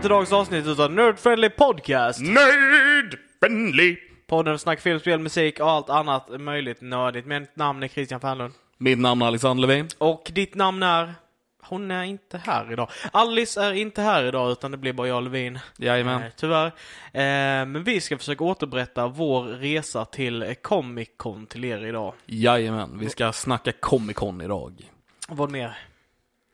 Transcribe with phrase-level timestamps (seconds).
[0.00, 2.20] Välkomna till dagens avsnitt utav Nerd Friendly Podcast.
[2.20, 3.96] Nerd friendly.
[4.26, 7.26] Podden snackar film, spel, musik och allt annat möjligt nördigt.
[7.26, 8.54] Mitt namn är Christian Fernlund.
[8.78, 9.88] Mitt namn är Alexander Levin.
[9.98, 11.14] Och ditt namn är?
[11.62, 12.90] Hon är inte här idag.
[13.12, 15.58] Alice är inte här idag utan det blir bara jag och Levin.
[15.76, 16.22] Jajamän.
[16.22, 16.66] Eh, tyvärr.
[17.12, 22.14] Eh, men vi ska försöka återberätta vår resa till Comic Con till er idag.
[22.26, 24.90] Jajamän, vi ska snacka Comic Con idag.
[25.28, 25.78] Vad mer?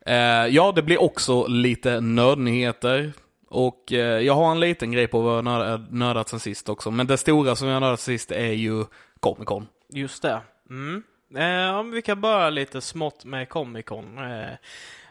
[0.06, 0.15] Eh,
[0.46, 3.12] ja, det blir också lite nördnyheter.
[3.57, 6.90] Och eh, jag har en liten grej på vad jag nörd- nördat sen sist också.
[6.90, 8.85] Men det stora som jag nördat sen sist är ju
[9.21, 9.66] Comic Con.
[9.93, 10.40] Just det.
[10.71, 11.02] Mm.
[11.37, 14.18] Eh, om vi kan börja lite smått med Comic Con.
[14.18, 14.49] Eh,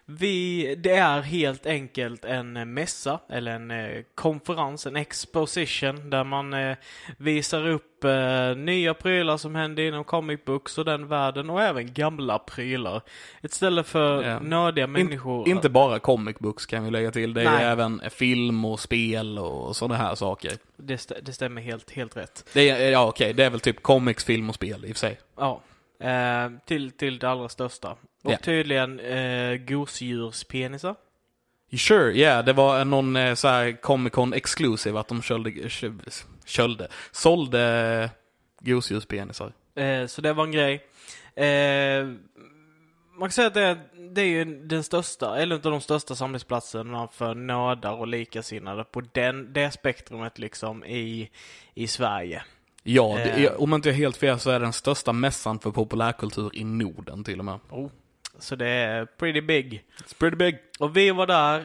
[0.08, 6.54] vi, det är helt enkelt en mässa, eller en eh, konferens, en exposition, där man
[6.54, 6.78] eh,
[7.18, 11.94] visar upp eh, nya prylar som händer inom comic books och den världen, och även
[11.94, 13.02] gamla prylar.
[13.42, 14.40] Ett ställe för Ja.
[14.40, 15.50] nördiga människor.
[15.50, 17.34] Inte bara comic books kan vi lägga till.
[17.34, 17.64] Det är Nej.
[17.66, 20.52] även film och spel och sådana här saker.
[20.78, 22.50] Det, st- det stämmer helt, helt rätt.
[22.54, 25.00] Det är, ja okej, det är väl typ comics, film och spel i och för
[25.08, 25.20] sig.
[25.38, 25.62] Ja.
[26.00, 27.96] Eh, till, till det allra största.
[28.26, 28.38] Och Ja.
[28.38, 30.96] tydligen eh, gosedjurspenisar.
[31.78, 35.92] Sure, yeah, det var någon eh, så här Comic Con exclusive att de kölde, kö-
[36.46, 38.10] kölde, sålde
[38.60, 39.54] gosedjurspenisar.
[39.76, 40.74] Eh, så det var en grej.
[41.36, 42.06] Eh,
[43.20, 43.78] man kan säga att det är,
[44.16, 49.02] det är ju den största, eller inte de största samlingsplatserna för nördar och likasinnade på
[49.14, 51.30] den, det spektrumet liksom i,
[51.74, 52.44] i Sverige.
[52.84, 53.44] Ja, det Eh.
[53.44, 56.50] är, om jag inte är helt fel så är det den största mässan för populärkultur
[56.54, 57.60] i Norden till och med.
[57.70, 57.90] Oh.
[58.40, 59.84] Så det är pretty big.
[60.04, 60.58] It's pretty big.
[60.80, 61.60] Och vi var där,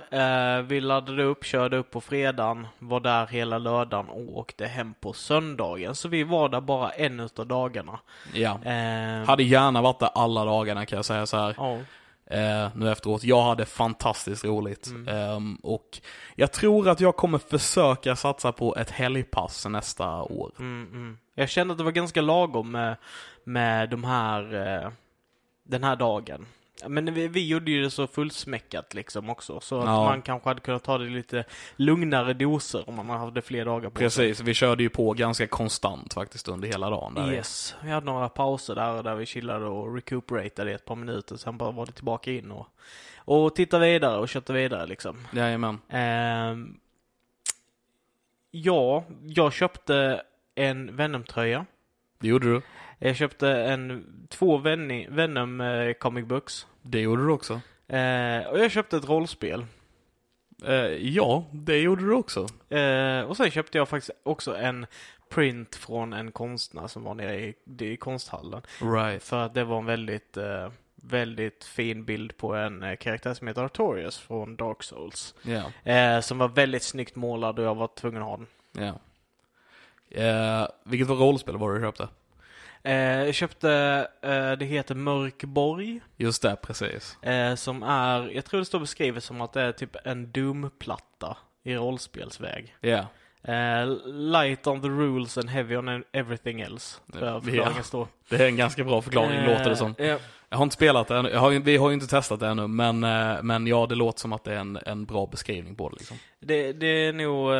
[0.59, 4.95] eh, vi laddade upp, körde upp på fredagen, var där hela lördagen och åkte hem
[5.01, 5.95] på söndagen.
[5.95, 7.99] Så vi var där bara en utav dagarna.
[8.33, 8.59] Ja.
[8.65, 11.55] Eh, Hade gärna varit där alla dagarna kan jag säga så här.
[11.59, 11.79] ja.
[12.31, 13.25] Eh, nu efteråt.
[13.25, 14.87] Jag hade fantastiskt roligt.
[14.87, 15.09] Mm.
[15.09, 16.01] Ehm, och
[16.35, 20.51] jag tror att jag kommer försöka satsa på ett helgpass nästa år.
[20.59, 21.19] Mm, mm.
[21.35, 22.97] Jag kände att det var ganska lagom med,
[23.45, 24.55] med de här,
[24.85, 24.91] eh,
[25.65, 26.47] den här dagen.
[26.89, 29.61] Men vi, vi gjorde ju det så fullsmäckat liksom också.
[29.61, 30.05] Så att Ja.
[30.05, 31.45] man kanske hade kunnat ta det lite
[31.77, 34.05] lugnare doser om man hade fler dagar på sig.
[34.05, 37.15] Precis, vi körde ju på ganska konstant faktiskt under hela dagen.
[37.15, 37.33] Där.
[37.33, 41.37] Yes, vi hade några pauser där, där vi chillade och recuperatade i ett par minuter.
[41.37, 42.67] Sen bara var det tillbaka in och,
[43.17, 45.27] och titta vidare och kötta vidare liksom.
[45.33, 45.79] Jajamän.
[45.89, 46.77] Ehm,
[48.51, 50.23] ja, jag köpte
[50.55, 51.67] en Venom-tröja.
[52.21, 52.63] Det gjorde du.
[53.03, 56.67] Jag köpte en, två Ven- Venom eh, comic books.
[56.83, 57.53] Det gjorde du också.
[57.89, 59.67] Eh, och jag köpte ett rollspel.
[60.67, 60.75] Eh,
[61.09, 62.47] ja, det gjorde du också.
[62.77, 64.87] Eh, och sen köpte jag faktiskt också en
[65.29, 68.63] print från en konstnär som var nere i, i konsthallen.
[68.83, 69.23] Right.
[69.23, 73.63] För att det var en väldigt, eh, väldigt fin bild på en karaktär som heter
[73.65, 75.35] Artorias från Dark Souls.
[75.85, 78.47] Eh, som var väldigt snyggt målad och jag var tvungen att ha den.
[80.11, 82.09] Eh, vilket var rollspel var det du köpte?
[82.83, 83.71] Eh, jag köpte,
[84.23, 86.01] eh, det heter Mörkborg.
[86.17, 87.23] Just det, precis.
[87.23, 91.37] Eh, som är, jag tror det står beskrivet som att det är typ en Doom-platta
[91.63, 92.77] i rollspelsväg.
[92.81, 93.07] Ja.
[93.43, 97.01] Eh, light on the rules and heavy on everything else.
[97.21, 97.41] Ja.
[97.41, 98.09] förklaringen står.
[98.29, 99.95] Det är en ganska bra förklaring Eh, låter det som.
[99.99, 100.19] Ja,
[100.49, 101.37] Jag har inte spelat det ännu.
[101.37, 104.33] Har, vi har ju inte testat det ännu, men, eh, men ja, det låter som
[104.33, 106.17] att det är en, en bra beskrivning på det liksom.
[106.41, 107.51] det, det är nog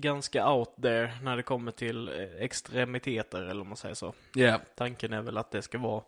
[0.00, 4.12] ganska out there när det kommer till extremiteter, eller om man säger så.
[4.34, 4.60] Ja.
[4.76, 6.02] Tanken är väl att det ska vara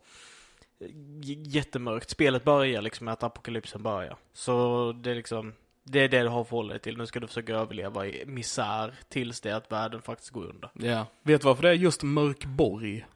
[1.45, 2.11] jättemörkt.
[2.11, 4.17] Spelet börjar liksom med att apokalypsen börjar.
[4.33, 5.55] Så det är liksom,
[5.93, 6.97] det är det du har att dig till.
[6.99, 10.71] Nu ska du försöka överleva i misär tills det att världen faktiskt går under.
[10.73, 11.07] Ja.
[11.23, 13.07] Vet du varför det är just Mörkborg?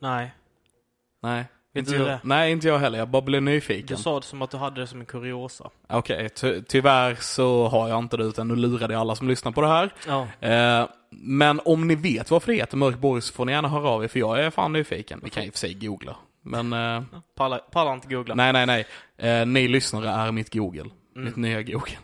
[0.00, 0.34] Nej,
[1.22, 1.44] Nej.
[1.74, 2.20] Vet inte du jag, det?
[2.22, 2.98] Nej, inte jag heller.
[2.98, 3.96] Jag bara blev nyfiken.
[3.96, 5.70] du sa det som att du hade det som en kuriosa.
[5.88, 9.52] Okej, ty tyvärr så har jag inte det utan nu lurade jag alla som lyssnar
[9.52, 9.90] på det här.
[10.06, 10.26] Ja.
[10.48, 14.04] Eh, men om ni vet varför det heter Mörkborg så får ni gärna höra av
[14.04, 15.20] er för jag är fan nyfiken.
[15.24, 16.16] Vi kan ju för sig googla.
[16.42, 17.02] Men eh,
[17.36, 18.34] Pallar, pallar inte googla.
[18.34, 18.86] nej, nej, nej.
[19.16, 20.90] Eh, ni lyssnare är mitt Google.
[21.16, 21.24] Mm.
[21.24, 21.96] Mitt nya Google.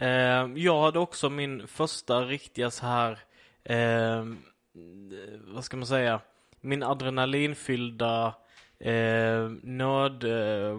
[0.00, 3.18] Eh, jag hade också min första riktiga så här,
[3.64, 4.24] eh,
[5.54, 6.20] vad ska man säga,
[6.60, 8.34] min adrenalinfyllda
[8.78, 10.78] eh, nörd, eh,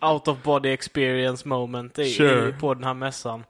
[0.10, 2.48] out of body experience moment i, Sure.
[2.48, 3.44] i, på den här mässan.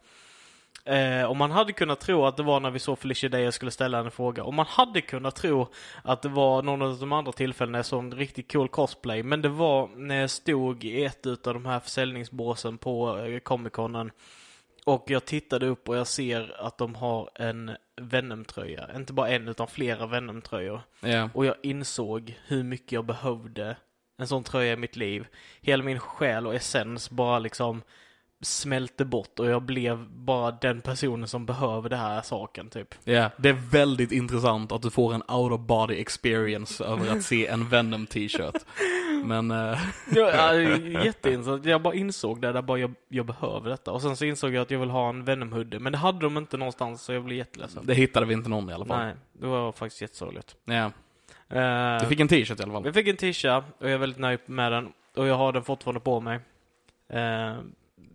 [0.84, 3.54] Eh, och man hade kunnat tro att det var när vi såg Felicia Day jag
[3.54, 4.44] skulle ställa en fråga.
[4.44, 5.68] Och man hade kunnat tro
[6.02, 9.22] att det var någon av de andra tillfällena jag såg en riktigt cool cosplay.
[9.22, 13.72] Men det var när jag stod i ett utav de här försäljningsbåsen på eh, Comic
[13.72, 14.10] Conen.
[14.84, 18.90] Och jag tittade upp och jag ser att de har en Venom-tröja.
[18.96, 20.80] Inte bara en utan flera Venom-tröjor.
[21.00, 21.30] Ja.
[21.34, 23.76] Och jag insåg hur mycket jag behövde
[24.18, 25.26] en sån tröja i mitt liv.
[25.60, 27.82] Hela min själ och essens bara liksom
[28.42, 32.94] smälte bort och jag blev bara den personen som behöver den här saken typ.
[33.04, 37.22] Ja, det är väldigt intressant att du får en out of body experience över att
[37.22, 38.54] se en Venom t-shirt.
[39.24, 39.78] Men, eh,
[40.14, 40.54] Ja,
[41.04, 41.64] jätteintressant.
[41.64, 43.92] Jag bara insåg det, där bara jag, jag behöver detta.
[43.92, 45.78] Och sen så insåg jag att jag vill ha en Venom-hoodie.
[45.78, 47.86] Men det hade de inte någonstans så jag blev jätteledsen.
[47.86, 49.04] det hittade vi inte någon i alla fall.
[49.04, 50.56] Nej, det var faktiskt jättesorgligt.
[50.64, 50.84] Ja.
[51.54, 52.84] Uh, Du fick en t-shirt i alla fall.
[52.84, 54.92] Jag fick en t-shirt och jag är väldigt nöjd med den.
[55.16, 56.40] Och jag har den fortfarande på mig.
[57.08, 57.54] Eh,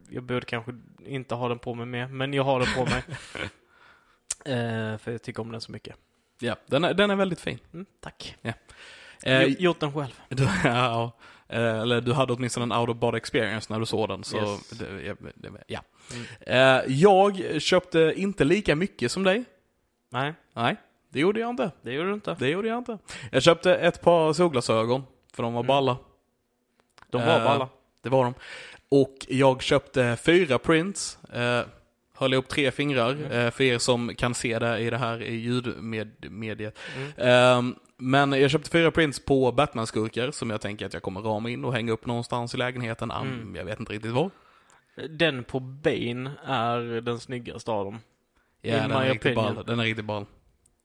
[0.09, 0.71] jag borde kanske
[1.05, 3.03] inte ha den på mig mer, men jag har den på mig.
[4.45, 5.95] Eh, för jag tycker om den så mycket.
[6.39, 7.59] Ja, den är, den är väldigt fin.
[7.73, 8.35] Mm, tack.
[9.23, 10.19] Eh, Gjort- Gjort den själv.
[10.29, 11.11] du, ja,
[11.47, 14.23] eh, eller du hade åtminstone en out of body experience när du såg den.
[14.23, 14.69] Så Yes.
[14.69, 15.79] det, ja, det, ja.
[16.13, 16.25] Mm.
[16.85, 19.43] Eh, jag köpte inte lika mycket som dig.
[20.09, 20.75] Nej, Nej,
[21.09, 21.71] det gjorde jag inte.
[21.81, 22.35] det gjorde du inte.
[22.39, 22.97] Det gjorde jag inte.
[23.31, 25.03] Jag köpte ett par solglasögon,
[25.33, 25.67] för de var Mm.
[25.67, 25.97] balla.
[27.09, 27.69] De var Eh, balla.
[28.01, 28.33] Det var de.
[28.89, 31.19] Och jag köpte fyra prints.
[31.33, 31.61] Eh,
[32.13, 33.31] höll ihop tre fingrar, Mm.
[33.31, 36.77] eh, för er som kan se det i det här ljudmediet.
[36.97, 37.11] Mm.
[37.17, 41.49] Ehm, men jag köpte fyra prints på Batman-skurkar som jag tänker att jag kommer rama
[41.49, 43.11] in och hänga upp någonstans i lägenheten.
[43.11, 43.55] Mm.
[43.55, 44.29] Jag vet inte riktigt var.
[45.09, 47.99] Den på Bane är den snyggaste av dem.
[48.61, 49.63] Ja, In den är riktigt ball.
[49.67, 50.25] Den är riktigt ball.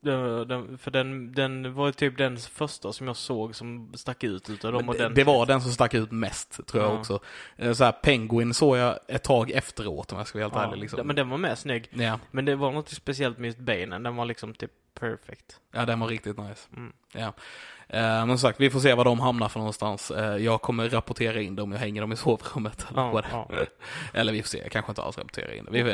[0.02, 4.72] Den, för den, den var typ den första som jag såg som stack ut utav
[4.72, 5.14] dem och det, den.
[5.14, 6.98] det var den som stack ut mest, tror jag Ja.
[6.98, 7.20] också.
[7.56, 10.62] Eh, Så här, Penguin såg jag ett tag efteråt om jag ska vara helt ja,
[10.64, 10.80] ärlig.
[10.80, 11.06] Liksom.
[11.06, 11.88] Men den var med snygg.
[11.92, 12.18] Ja.
[12.30, 13.98] Men det var något speciellt med just Bane.
[13.98, 15.60] Den var liksom typ perfect.
[15.72, 16.68] ja, den var riktigt nice.
[16.76, 16.92] Mm.
[17.12, 17.32] Ja.
[17.88, 20.10] Eh, men som sagt, vi får se var de hamnar för någonstans.
[20.10, 22.86] Eh, jag kommer rapportera in dem, jag hänger dem i sovrummet.
[22.90, 23.48] Eller, Ja, ja.
[24.14, 25.66] eller vi får se, jag kanske inte alls rapporterar in.
[25.70, 25.90] Vi får,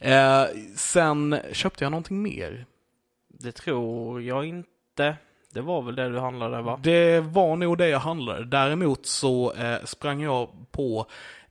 [0.00, 0.44] eh,
[0.76, 2.66] sen köpte jag någonting mer.
[3.28, 5.16] Det tror jag inte.
[5.52, 6.80] Det var väl det du handlade va?
[6.82, 8.44] Det var nog det jag handlade.
[8.44, 11.06] Däremot så eh, sprang jag på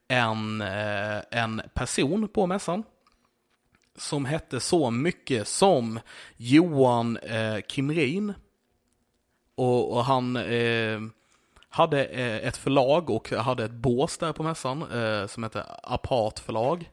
[0.07, 2.83] en, eh, en person på mässan.
[3.95, 5.99] Som hette så mycket som
[6.37, 8.33] Johan eh, Kimrin.
[9.55, 10.99] Och, och han eh,
[11.69, 16.39] hade eh, ett förlag och hade ett bås där på mässan eh, som hette Apart
[16.39, 16.89] förlag.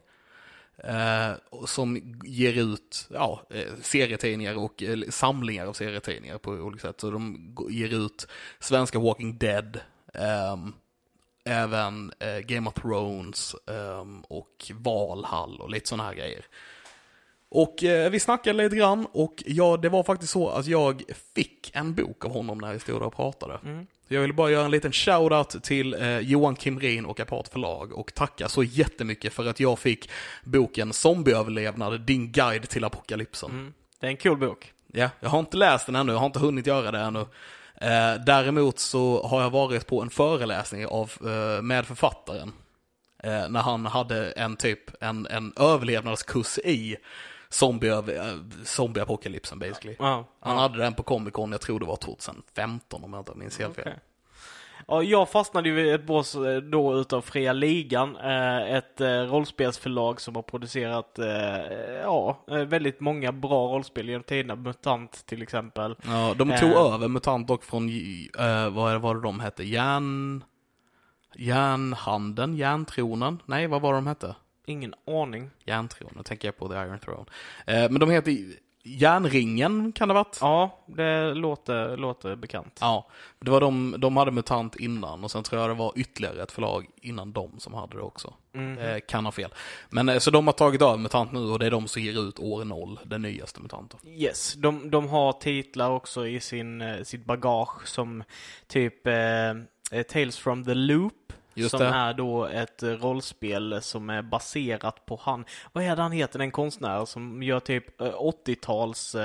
[0.83, 1.31] Eh,
[1.65, 7.01] som ger ut ja, eh, serietidningar och eh, samlingar av serietidningar på olika sätt.
[7.01, 8.27] Så de ger ut
[8.59, 9.79] svenska Walking Dead,
[10.13, 10.73] ehm,
[11.45, 16.45] även eh, Game of Thrones ehm, och Valhall och lite sådana här grejer.
[17.51, 21.03] Och eh, vi snackade lite grann och ja, det var faktiskt så att jag
[21.35, 23.59] fick en bok av honom när vi stod där och pratade.
[23.65, 23.87] Mm.
[24.07, 28.13] Jag vill bara göra en liten shoutout till eh, Johan Kimrin och Apart förlag och
[28.13, 30.09] tacka så jättemycket för att jag fick
[30.43, 33.51] boken Zombieöverlevnad, din guide till apokalypsen.
[33.51, 33.73] Mm.
[33.99, 34.73] Det är en cool bok.
[34.87, 37.25] Ja, jag har inte läst den ännu, jag har inte hunnit göra det ännu.
[37.81, 42.51] Eh, däremot så har jag varit på en föreläsning av, eh, med författaren.
[43.23, 46.97] Eh, när han hade en typ, en, en överlevnadskurs i
[47.51, 47.91] zombie,
[48.63, 49.95] zombieapokalypsen basically.
[49.99, 50.25] Ja.
[50.39, 50.61] Han ja.
[50.61, 53.75] hade den på Comic Con, jag tror det var 2015 om jag inte minns helt
[53.75, 53.87] fel.
[53.87, 53.99] Okej.
[54.87, 59.07] Ja, jag fastnade ju i ett bås eh, då utav Fria Ligan, eh, ett eh,
[59.07, 61.19] rollspelsförlag som har producerat
[62.03, 64.55] ja, väldigt många bra rollspel genom tiderna.
[64.55, 65.95] MUTANT till exempel.
[66.05, 66.93] Ja, de tog Eh.
[66.93, 67.89] över MUTANT dock från,
[68.71, 69.63] vad var det de hette?
[69.63, 70.43] Järn...
[71.35, 72.55] Järnhanden?
[72.55, 73.41] Järntronen?
[73.45, 74.35] Nej, vad var de hette?
[74.69, 75.49] Ingen aning.
[75.65, 77.25] Järntron, nu tänker jag på The Iron Throne.
[77.65, 78.37] Eh, men de heter
[78.83, 80.37] Järnringen, kan det ha varit?
[80.41, 82.77] Ja, det låter, låter bekant.
[82.81, 83.07] Ja,
[83.39, 86.51] det var de, de hade MUTANT innan och sen tror jag det var ytterligare ett
[86.51, 88.33] förlag innan dem som hade det också.
[88.53, 88.77] Mhm.
[88.77, 89.53] Eh, kan ha fel.
[89.89, 92.27] Men eh, så de har tagit över MUTANT nu och det är de som ger
[92.27, 93.95] ut år 0, den nyaste MUTANT.
[94.05, 98.23] Yes, de, de har titlar också i sin, eh, sitt bagage som
[98.67, 101.13] typ eh, Tales from the Loop.
[101.53, 101.85] Just som det.
[101.85, 106.39] är då ett eh, rollspel som är baserat på han, vad är det han heter,
[106.39, 109.15] den konstnär som gör typ eh, 80-tals,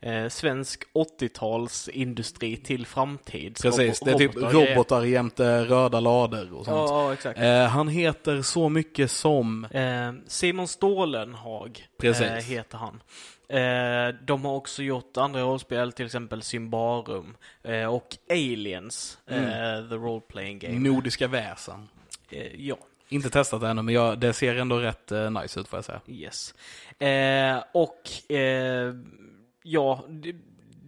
[0.00, 3.58] eh, eh, svensk 80-talsindustri till framtid.
[3.62, 6.90] Precis, det är typ robotar robotar jämte röda lader och sånt.
[6.90, 7.38] Ja, exakt.
[7.40, 9.64] Eh, han heter så mycket som...
[9.64, 12.22] Eh, Simon Stålenhag Precis.
[12.26, 13.02] eh, heter han.
[13.48, 19.44] Eh, de har också gjort andra rollspel, till exempel Symbarum eh, och Aliens, Mm.
[19.44, 20.78] eh, the role playing game.
[20.78, 21.88] Nordiska väsen.
[22.30, 22.76] Eh, ja,
[23.08, 26.00] Inte testat ännu, men jag, det ser ändå rätt eh, nice ut får jag säga.
[26.06, 26.54] yes.
[26.98, 28.94] Eh, och eh,
[29.64, 30.36] ja, det,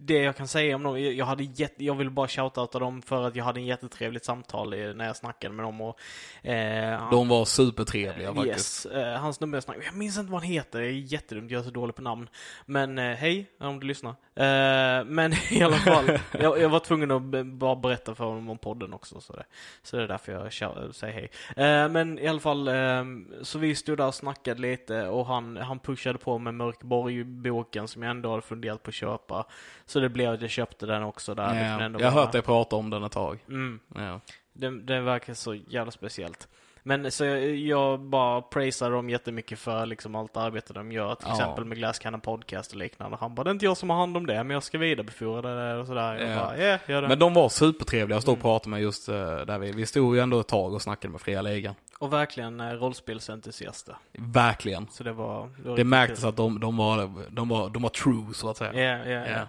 [0.05, 3.23] det jag kan säga om dem, jag hade jätte, jag vill bara shoutouta dem för
[3.23, 5.99] att jag hade en jättetrevligt samtal när jag snackade med dem och
[6.47, 8.85] eh, De var supertrevliga faktiskt.
[8.85, 11.51] Yes, eh, hans nummer jag snackade Jag minns inte vad han heter, det är jättedumt,
[11.51, 12.29] jag är så dålig på namn.
[12.65, 14.15] Men eh, hej, om du lyssnar.
[14.35, 18.57] Eh, men i alla fall, jag, jag var tvungen att bara berätta för honom om
[18.57, 19.21] podden också.
[19.21, 19.43] Så det,
[19.83, 21.31] så det är därför jag säger hej.
[21.57, 23.03] Eh, men i alla fall, eh,
[23.41, 28.03] så vi stod där och snackade lite och han, han pushade på med Mörkborg-boken som
[28.03, 29.45] jag ändå hade funderat på att köpa.
[29.93, 31.47] Så det blev att jag köpte den också där.
[31.49, 33.39] liksom Ja, ändå jag har hört dig prata om den ett tag.
[33.47, 33.79] Mm.
[33.95, 34.19] Ja.
[34.53, 36.47] Det, det verkar så jävla speciellt.
[36.85, 41.15] Men så jag, jag bara praisar dem jättemycket för liksom allt arbete de gör.
[41.15, 41.33] Till Ja.
[41.35, 43.17] exempel med Glass Cannon Podcast och liknande.
[43.19, 45.55] Han bara, det är inte jag som har hand om det, men jag ska vidarebefordra
[45.55, 46.15] det och sådär.
[46.29, 46.35] Ja.
[46.35, 47.07] bara, ja, gör det.
[47.07, 48.41] Men de var supertrevliga att stå och Mm.
[48.43, 51.21] prata med just eh, där vi, vi stod ju ändå ett tag och snackade med
[51.21, 51.75] Fria Ligan.
[51.99, 53.95] Och verkligen eh, rollspelsentusiaster.
[54.17, 54.87] Verkligen.
[54.91, 55.49] Så det var...
[55.65, 56.29] var Det märktes kul.
[56.29, 58.73] att de, de, var, de, var, de var true så att säga.
[59.03, 59.47] Ja, ja, ja.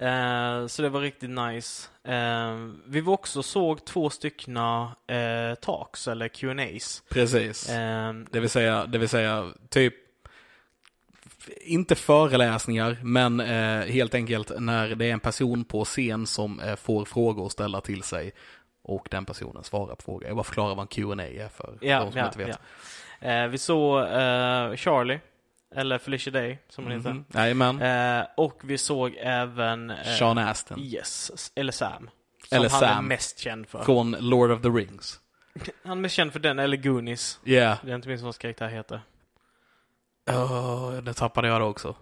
[0.00, 1.88] Eh, så det var riktigt nice.
[2.04, 7.02] Eh, vi var också såg två styckna eh, talks, eller Q&As.
[7.10, 7.68] Precis.
[7.68, 9.94] Eh, Det vill säga, det vill säga typ
[11.60, 16.76] inte föreläsningar, men eh, helt enkelt när det är en person på scen som eh,
[16.76, 18.32] får frågor att ställa till sig
[18.82, 20.26] och den personen svarar på frågor.
[20.26, 22.58] Jag bara förklarar vad en Q&A är för Ja, de som ja, inte vet.
[23.20, 23.46] ja.
[23.46, 24.06] Vi såg
[24.78, 25.20] Charlie,
[25.74, 27.24] eller Felicia Day som hon Mhm.
[27.34, 27.74] Jajamän.
[27.78, 28.20] heter.
[28.20, 29.90] Eh, och vi såg även...
[29.90, 30.78] eh, Sean Astin.
[30.78, 32.10] Yes, eller Sam.
[32.48, 33.06] Som Eller han är Sam.
[33.08, 33.82] mest känd för.
[33.84, 35.20] Från Lord of the Rings.
[35.84, 37.40] Han är mest känd för den, eller Goonies.
[37.44, 37.78] Ja, yeah.
[37.84, 39.00] Det är inte minst vad hans karaktär heter.
[40.30, 41.94] oh, det tappade jag då också.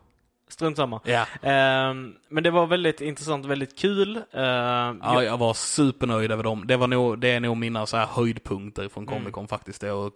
[0.49, 1.01] Strunt samma.
[1.05, 1.27] Ja.
[1.43, 4.17] Ehm, men det var väldigt intressant väldigt kul.
[4.17, 6.67] Ehm, Ja, jag- jag var supernöjd över dem.
[6.67, 9.15] Det, var nog, det är nog mina så här höjdpunkter från Mm.
[9.19, 10.13] Comic Con faktiskt, det att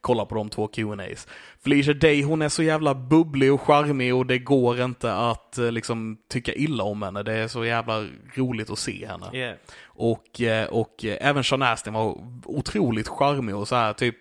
[0.00, 1.28] kolla på de två Q&As.
[1.64, 5.72] Felicia Day, hon är så jävla bubblig och charmig och det går inte att eh,
[5.72, 7.22] liksom tycka illa om henne.
[7.22, 9.26] Det är så jävla roligt att se henne.
[9.32, 9.54] yeah.
[9.84, 14.16] Och, eh, och eh, även Sean Astin var otroligt charmig och så här typ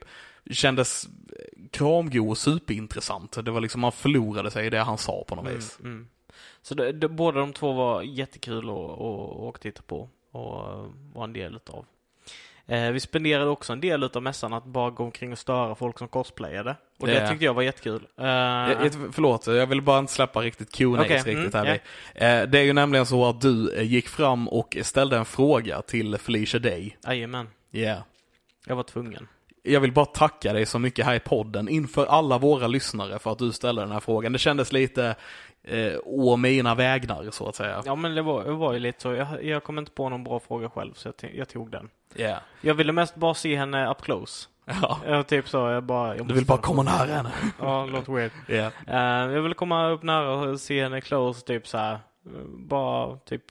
[0.51, 1.07] kändes
[1.73, 3.45] kramgo och superintressant.
[3.45, 5.79] Det var liksom, man förlorade sig i det han sa på något Mm, vis.
[5.79, 6.07] mm.
[6.61, 10.51] Så det, det, båda de två var jättekul att att- att titta på och
[11.13, 11.85] vara en del utav.
[12.65, 15.99] Eh, vi spenderade också en del utav mässan att bara gå omkring och störa folk
[15.99, 16.75] som cosplayade.
[16.99, 17.29] Och det Ja.
[17.29, 18.07] tyckte jag var jättekul.
[18.17, 21.73] Eh, Jag, förlåt, jag vill bara inte släppa riktigt Q&A Okej, riktigt mm, här.
[22.15, 25.81] Eh, Det är ju nämligen så att du eh, gick fram och ställde en fråga
[25.81, 26.97] till Felicia Day.
[27.07, 28.01] Jajamän, Yeah.
[28.67, 29.27] jag var tvungen.
[29.63, 33.31] Jag vill bara tacka dig så mycket här i podden inför alla våra lyssnare för
[33.31, 34.33] att du ställde den här frågan.
[34.33, 35.15] Det kändes lite
[35.63, 37.83] eh, å mina vägnar så att säga.
[37.85, 39.13] Ja men det var, det var ju lite så.
[39.13, 41.89] Jag, jag kom inte på någon bra fråga själv så jag, jag tog den.
[42.15, 42.39] Yeah.
[42.61, 44.47] Jag ville mest bara se henne up close.
[44.65, 44.99] Ja.
[45.07, 46.17] Jag typ så, jag bara...
[46.17, 47.31] Jag Du vill bara komma nära henne.
[47.59, 48.31] Ja, låter weird.
[48.47, 48.73] Yeah.
[48.87, 51.99] Eh, jag ville komma upp nära och se henne close, typ så här.
[52.57, 53.41] Bara typ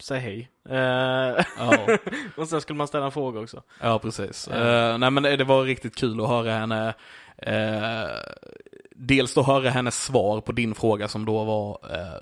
[0.00, 0.50] säga hej.
[0.68, 1.78] Eh, Ja.
[2.36, 3.62] och sen skulle man ställa en fråga också.
[3.80, 4.48] Ja, precis.
[4.48, 6.94] Eh, nej, men det var riktigt kul att höra henne.
[7.36, 8.08] eh,
[8.96, 11.78] dels då höra hennes svar på din fråga som då var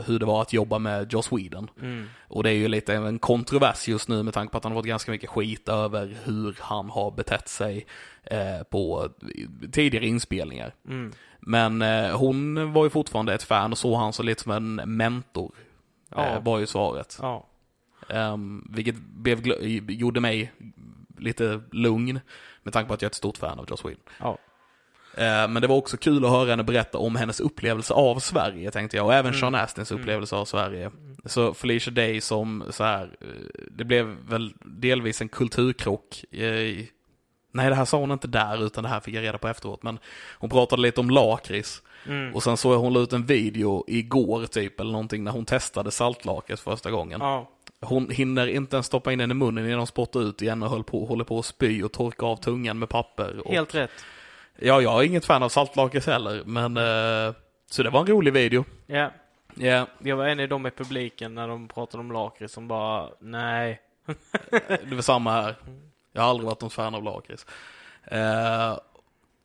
[0.07, 1.71] hur det var att jobba med Joss Whedon.
[1.81, 2.09] Mm.
[2.29, 4.79] Och det är ju lite en kontrovers just nu med tanke på att han har
[4.79, 7.87] fått ganska mycket skit över hur han har betett sig
[8.71, 9.09] på
[9.73, 10.75] tidigare inspelningar.
[10.89, 11.13] Mm.
[11.41, 15.53] Men hon var ju fortfarande ett fan och såg han så lite som en mentor.
[16.15, 16.27] Ja.
[16.27, 17.19] Eh, var ju svaret.
[17.23, 17.47] Ja.
[18.09, 19.47] Um, vilket blev,
[19.91, 20.53] gjorde mig
[21.19, 22.21] lite lugn
[22.63, 24.01] med tanke på att jag är ett stort fan av Joss Whedon.
[24.21, 24.39] Ja.
[25.17, 28.71] Eh, men det var också kul att höra henne berätta om hennes upplevelse av Sverige,
[28.71, 29.07] tänkte jag.
[29.07, 29.41] Och även Mm.
[29.41, 30.03] Sean Astins Mm.
[30.03, 30.91] upplevelse av Sverige.
[31.25, 33.29] Så Felicia Day som så här, eh,
[33.71, 36.25] det blev väl delvis en kulturkrock.
[36.31, 36.89] I,
[37.53, 39.83] nej, det här sa hon inte där, utan det här fick jag reda på efteråt.
[39.83, 39.99] Men
[40.39, 41.83] hon pratade lite om lakrits.
[42.07, 42.35] Mm.
[42.35, 45.45] Och sen såg jag hon la ut en video igår typ, eller någonting, när hon
[45.45, 47.21] testade saltlakrits första gången.
[47.21, 47.51] Ja.
[47.81, 50.71] Hon hinner inte ens stoppa in den i munnen innan de spottar ut igen och
[50.71, 53.41] håller på, håller på att spy och torka av tungan med papper.
[53.47, 53.91] Och, Helt rätt.
[54.59, 57.35] Ja, jag är inget fan av saltlakrits heller, men eh,
[57.71, 58.65] så det var en rolig video.
[58.87, 59.11] Ja.
[59.55, 63.09] Ja, Jag var en av dem i publiken när de pratade om lakrits som bara,
[63.21, 63.81] nej.
[64.89, 65.57] det var samma här.
[66.13, 67.47] Jag har aldrig varit någon fan av lakrits.
[68.05, 68.79] Eh,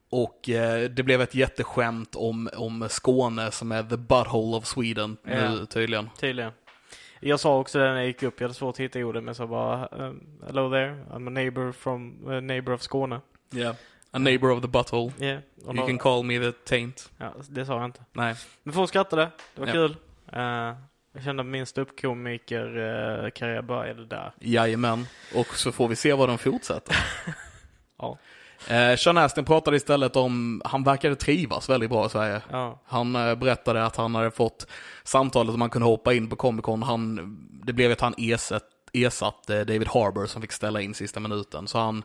[0.10, 5.18] och eh, det blev ett jätteskämt om, om Skåne som är the butthole of Sweden
[5.24, 5.66] nu Ja.
[5.66, 6.10] tydligen.
[6.20, 6.52] Tydligen.
[7.20, 9.36] Jag sa också det när jag gick upp, jag hade svårt att hitta orden, men
[9.36, 13.22] så bara um, Hello there, I'm a neighbor from, a neighbor of Skåne.
[13.50, 13.76] Ja.
[14.12, 15.12] A neighbor of the butthole.
[15.20, 15.40] Yeah.
[15.66, 17.10] Och You då- can call me the taint.
[17.18, 18.00] ja, det sa jag inte.
[18.14, 18.36] Nej.
[18.64, 19.30] Men folk skrattade.
[19.56, 19.74] Det var Ja.
[19.74, 19.96] kul.
[20.34, 20.42] Eh,
[21.14, 24.32] jag kände att min ståuppkomiker-karriär började där.
[24.40, 25.06] Jajamän.
[25.36, 26.96] Och så får vi se vad de fortsätter.
[28.00, 28.18] Ja.
[28.70, 32.42] Eh, Sean Astin pratade istället om, han verkade trivas väldigt bra i Sverige.
[32.52, 32.82] Ja.
[32.86, 34.68] Han eh, berättade att han hade fått
[35.04, 36.84] samtalet om man kunde hoppa in på Comic Con.
[36.84, 41.20] Han, det blev att han ersatt, ersatt eh, David Harbour som fick ställa in sista
[41.20, 41.68] minuten.
[41.68, 42.04] Så han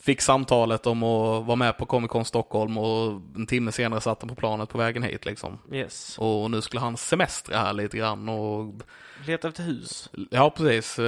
[0.00, 4.22] fick samtalet om att vara med på Comic Con Stockholm och en timme senare satt
[4.22, 5.58] han på planet på vägen hit liksom.
[5.72, 6.18] Yes.
[6.18, 8.74] Och nu skulle han semestra här lite grann och
[9.26, 10.10] Leta efter hus.
[10.30, 10.98] Ja, precis.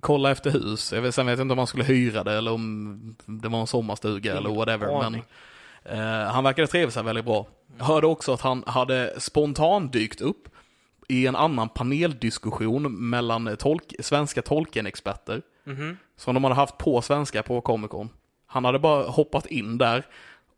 [0.00, 0.92] Kolla efter hus.
[0.92, 3.60] Jag vet, sen vet jag inte om han skulle hyra det eller om det var
[3.60, 5.10] en sommarstuga eller whatever.
[5.10, 5.22] Men
[5.84, 7.46] eh, han verkade trivas här väldigt bra.
[7.78, 10.48] Jag hörde också att han hade spontant dykt upp
[11.08, 15.96] i en annan paneldiskussion mellan tolk, svenska Tolkien-experter Mhm.
[16.16, 18.08] som de hade haft på svenska på Comic Con.
[18.46, 20.06] Han hade bara hoppat in där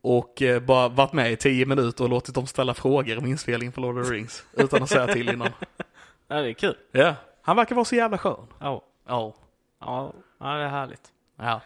[0.01, 3.73] och eh, bara varit med i tio minuter och låtit dem ställa frågor om inspelning
[3.73, 5.49] på Lord of the Rings utan att säga till innan.
[6.29, 6.77] Ja, det är kul.
[6.93, 8.47] Ja, han verkar vara så jävla skön.
[8.61, 8.83] Ja.
[9.07, 9.35] Ja.
[9.81, 11.13] Ja, ja det är härligt.
[11.37, 11.61] Ja.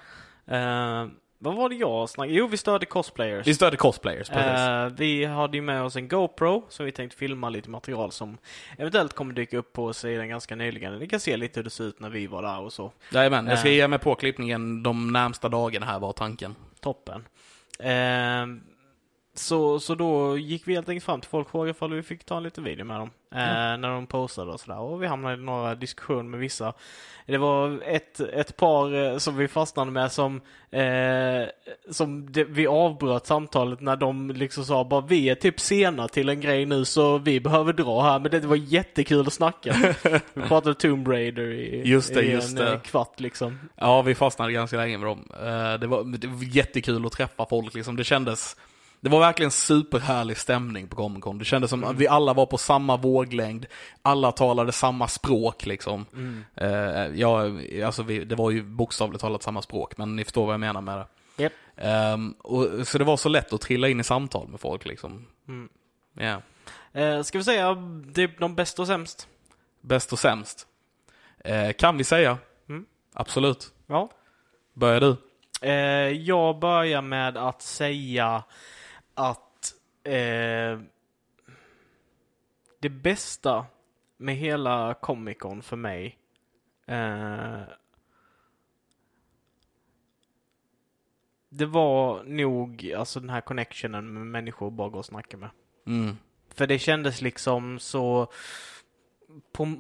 [0.47, 1.07] Eh,
[1.41, 2.35] vad var det jag snackade?
[2.35, 3.47] Jo, vi stödde cosplayers.
[3.47, 4.61] Vi stödde cosplayers, precis.
[4.61, 8.39] Eh, vi hade ju med oss en GoPro som vi tänkte filma lite material som
[8.79, 10.99] eventuellt kommer dyka upp på sidan ganska nyligen.
[10.99, 12.93] Ni kan se lite hur det ser ut när vi var där och så.
[13.13, 13.75] Jajamän, jag ska eh.
[13.75, 16.55] ge mig på klippningen de närmsta dagarna här var tanken.
[16.81, 17.25] Toppen.
[17.79, 18.47] Eh,
[19.39, 22.25] så, så då gick vi helt enkelt fram till folk och frågade ifall vi fick
[22.25, 23.11] ta en liten video med dem.
[23.35, 23.39] Eh,
[23.79, 24.79] När de postade och sådär.
[24.79, 26.73] Och vi hamnade i några diskussioner med vissa.
[27.27, 30.41] Det var ett, ett par eh, som vi fastnade med som,
[30.71, 31.49] eh,
[31.91, 36.29] som det, vi avbröt samtalet när de liksom sa bara vi är typ sena till
[36.29, 38.19] en grej nu så vi behöver dra här.
[38.19, 39.95] Men det var jättekul att snacka.
[40.35, 42.73] vi pratade Tomb Raider i, Just det, i just en det.
[42.73, 43.59] eh, kvart liksom.
[43.77, 45.29] Ja, vi fastnade ganska länge med dem.
[45.35, 47.97] Eh, Det var, det var jättekul att träffa folk liksom.
[47.97, 48.57] Det kändes,
[49.01, 51.39] det var verkligen superhärlig stämning på Comic Con.
[51.39, 53.67] Det kändes som att vi alla var på samma våglängd.
[54.03, 56.07] Alla talade samma språk liksom.
[56.55, 56.69] Eh,
[57.15, 57.43] Ja,
[57.87, 60.81] alltså vi, det var ju bokstavligt talat samma språk, men ni förstår vad jag menar
[60.81, 61.07] med det.
[61.43, 61.53] Japp.
[61.77, 65.27] Ehm, och, så det var så lätt att trilla in i samtal med folk liksom.
[65.49, 65.69] Mm.
[66.15, 66.43] Ja.
[67.01, 67.77] Eh, ska vi säga
[68.15, 69.29] typ de bästa och sämst?
[69.81, 70.67] Bäst och sämst.
[71.45, 72.39] Eh, kan vi säga.
[72.69, 72.87] Mm.
[73.15, 73.73] Absolut.
[73.87, 74.11] Ja.
[74.75, 75.17] Börjar du?
[75.63, 75.73] Eh,
[76.13, 78.43] jag börjar med att säga
[79.19, 80.81] att eh,
[82.79, 83.67] det bästa
[84.17, 86.19] med hela Comic Con för mig
[86.87, 87.63] eh,
[91.49, 95.51] det var nog alltså den här connectionen med människor bara gå och snacka med.
[95.87, 96.17] Mm.
[96.49, 98.33] För det kändes liksom så...
[99.53, 99.75] På,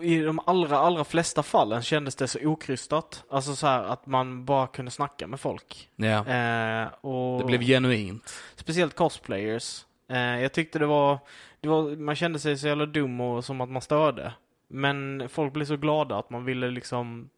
[0.00, 3.24] I de allra, allra flesta fallen kändes det så okrystat.
[3.30, 5.88] Alltså så här att man bara kunde snacka med folk.
[5.96, 6.26] Ja.
[6.26, 8.34] Eh, och Det blev genuint.
[8.56, 9.84] Speciellt cosplayers.
[10.08, 11.18] Eh, jag tyckte det var,
[11.60, 11.96] det var...
[11.96, 14.32] Man kände sig så jävla dum och som att man störde.
[14.68, 17.28] Men folk blev så glada att man ville liksom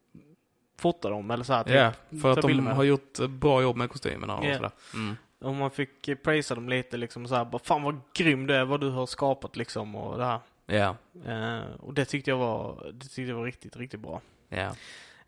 [0.79, 1.65] fota dem eller så här.
[1.65, 4.57] typ, Ja, för ta att de har gjort bra jobb med kostymerna och Ja.
[4.57, 4.71] sådär.
[4.95, 5.17] Mm.
[5.41, 8.65] Och man fick prisa dem lite liksom så här, bara fan vad grym du är,
[8.65, 10.39] vad du har skapat liksom och det här.
[10.67, 14.21] Ja, Eh, och det tyckte jag var, det tyckte jag var riktigt, riktigt bra.
[14.49, 14.75] ja.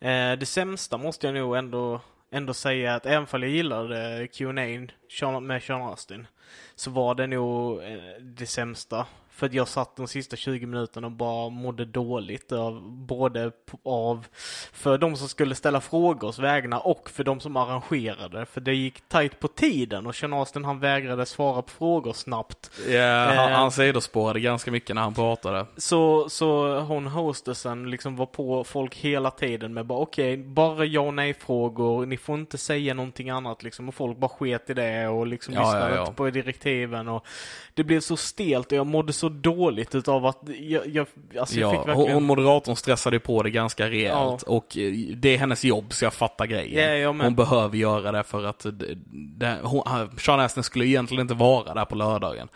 [0.09, 5.41] Eh, det sämsta måste jag nog ändå, ändå säga att även om jag gillade Q&A
[5.41, 6.27] med Sean Austin
[6.75, 7.89] så var det nog eh,
[8.21, 9.07] det sämsta.
[9.31, 13.53] För att jag satt de sista 20 minuterna och bara mådde dåligt av både
[13.85, 14.27] av
[14.73, 18.47] för de som skulle ställa frågors vägnar och för de som arrangerade.
[18.47, 22.71] För det gick tajt på tiden och Sean Austin han vägrade svara på frågor snabbt.
[22.89, 23.59] ja han, Eh.
[23.59, 25.67] han sidospårade ganska mycket när han pratade.
[25.77, 31.01] Så, så hon hostessen liksom var på folk hela tiden med bara okej, bara ja
[31.01, 34.75] och nej frågor, ni får inte säga någonting annat liksom och folk bara sket i
[34.75, 36.13] det och liksom Ja, lyssnade ja, ja.
[36.13, 37.27] på direktiven och
[37.75, 41.07] det blev så stelt och jag mådde så dåligt utav att jag, jag
[41.39, 42.15] alltså jag Ja, fick verkligen...
[42.15, 46.15] hon moderatorn stressade på det ganska rejält och eh, det är hennes jobb så jag
[46.15, 47.01] fattar grejen.
[47.01, 48.67] Ja, hon behöver göra det för att
[49.39, 49.83] det, hon,
[50.19, 52.49] Sean Astin skulle egentligen inte vara där på lördagen.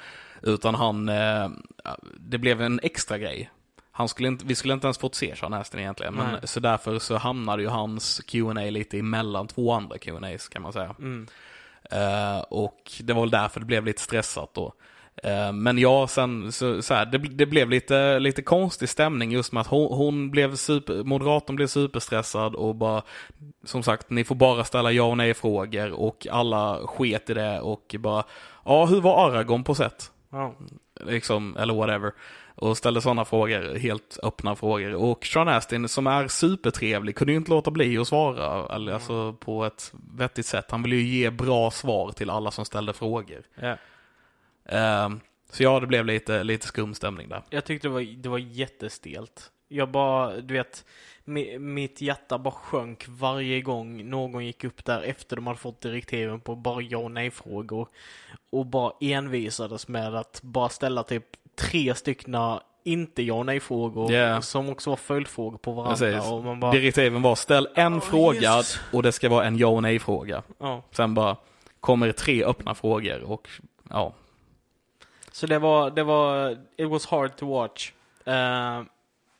[0.42, 1.48] Utan han, eh,
[2.16, 3.50] det blev en extra grej.
[3.94, 6.14] Han skulle inte, vi skulle inte ens fått se Sean Astin egentligen.
[6.14, 6.40] Men, Nej.
[6.44, 10.94] så därför så hamnade ju hans Q&A lite emellan två andra Q&As kan man säga.
[10.98, 11.26] Mm.
[11.90, 14.74] Eh, och det var väl därför det blev lite stressat då.
[15.22, 19.52] Eh, men ja, sen så, så här, det, det blev lite, lite konstig stämning just
[19.52, 23.02] med att hon, hon blev super, moderatorn blev superstressad och bara,
[23.64, 27.60] som sagt, ni får bara ställa ja och nej frågor och alla sket i det
[27.60, 28.24] och bara,
[28.64, 30.10] ja, hur var Aragorn på sätt?
[30.30, 30.54] Ja.
[31.06, 32.12] Liksom, eller whatever.
[32.54, 34.94] Och ställde sådana frågor, helt öppna frågor.
[34.94, 39.32] Och Sean Astin som är supertrevlig kunde ju inte låta bli att svara, eller, alltså
[39.32, 40.70] på ett vettigt sätt.
[40.70, 43.42] Han ville ju ge bra svar till alla som ställde frågor.
[43.54, 43.76] Ja.
[44.66, 47.42] Ehm, så ja, det blev lite, lite skum stämning där.
[47.50, 49.50] Jag tyckte det var, det var jättestelt.
[49.68, 50.84] Jag bara, du vet,
[51.24, 55.80] mi, mitt hjärta bara sjönk varje gång någon gick upp där efter de hade fått
[55.80, 57.88] direktiven på bara ja och nej-frågor.
[58.50, 64.42] Och bara envisades med att bara ställa typ tre styckna inte ja och nej-frågor Ja.
[64.42, 65.96] som också var följdfrågor på varandra.
[65.96, 66.30] Precis.
[66.32, 68.80] Och man bara, Direktiven var ställ en Åh, fråga Jesus.
[68.92, 70.42] och det ska vara en ja och nej-fråga.
[70.58, 70.82] ja.
[70.90, 71.36] Sen bara
[71.80, 73.48] kommer det tre öppna frågor och
[73.90, 74.12] ja.
[75.32, 77.92] Så det var, det var, it was hard to watch.
[78.24, 78.32] Eh,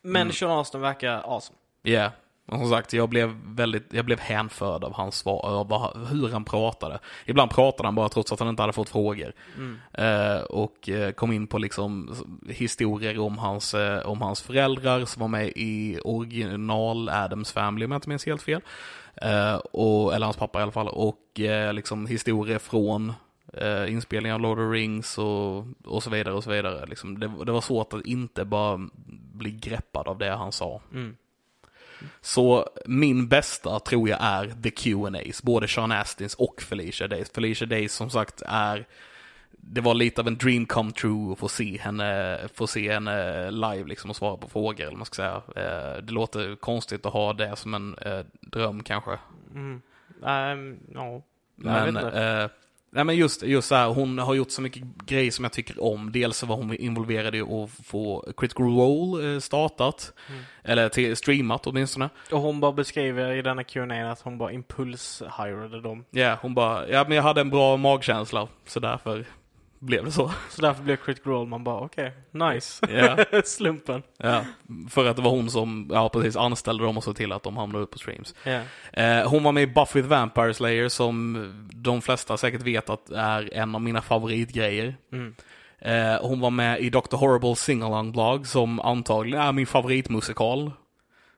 [0.04, 0.32] men Mm.
[0.32, 1.58] Sean Astin verkar awesome.
[1.82, 2.10] Ja,
[2.52, 5.66] och som sagt, jag blev väldigt, jag blev hänförd av hans svar,
[6.10, 6.98] hur han pratade.
[7.26, 9.32] Ibland pratade han bara trots att han inte hade fått frågor.
[9.56, 9.78] Mm.
[9.92, 12.14] Eh, och eh, kom in på liksom
[12.48, 17.92] historier om hans, eh, om hans föräldrar som var med i original Adams Family om
[17.92, 18.60] jag inte minns helt fel.
[19.14, 20.88] Eh, och, eller hans pappa i alla fall.
[20.88, 23.12] Och eh, liksom historier från
[23.52, 26.86] eh, inspelningar av Lord of Rings och, och så vidare och så vidare.
[26.86, 28.88] Liksom, det, det var svårt att inte bara
[29.32, 30.80] bli greppad av det han sa.
[30.92, 31.16] Mm.
[32.20, 37.30] Så min bästa tror jag är The Q&As, både Sean Astins och Felicia Days.
[37.30, 38.86] Felicia Days som sagt är,
[39.50, 43.50] det var lite av en dream come true att få se henne, få se henne
[43.50, 45.42] live liksom och svara på frågor eller man ska säga.
[45.56, 49.18] Eh, Det låter konstigt att ha det som en eh, dröm kanske.
[49.54, 49.82] Mm.
[50.22, 50.78] Um.
[50.90, 51.22] Jag
[51.56, 52.48] Men, eh,
[52.92, 55.82] nej men just, just så här, hon har gjort så mycket grejer som jag tycker
[55.82, 56.12] om.
[56.12, 60.12] Dels så var hon involverad i att få Critical Role eh, startat.
[60.28, 60.42] Mm.
[60.64, 62.08] Eller till, streamat åtminstone.
[62.30, 66.04] Och hon bara beskriver i denna Q&A att hon bara impuls-hirade dem.
[66.10, 69.24] Ja, hon bara, ja men jag hade en bra magkänsla, så därför
[69.82, 70.32] blev det så.
[70.50, 72.86] Så därför blev Critical Role, man bara okej, nice.
[72.90, 74.02] Ja, Slumpen.
[74.16, 74.44] ja,
[74.90, 77.56] för att det var hon som, ja precis, anställde dem och såg till att de
[77.56, 78.34] hamnade upp på streams.
[78.44, 78.60] Ja.
[79.02, 83.10] Eh, hon var med i Buffy the Vampire Slayer som de flesta säkert vet att
[83.10, 84.96] är en av mina favoritgrejer.
[85.12, 85.34] Mm.
[85.78, 87.16] Eh, hon var med i Dr.
[87.16, 90.70] Horrible Singalong blog som antagligen är min favoritmusikal.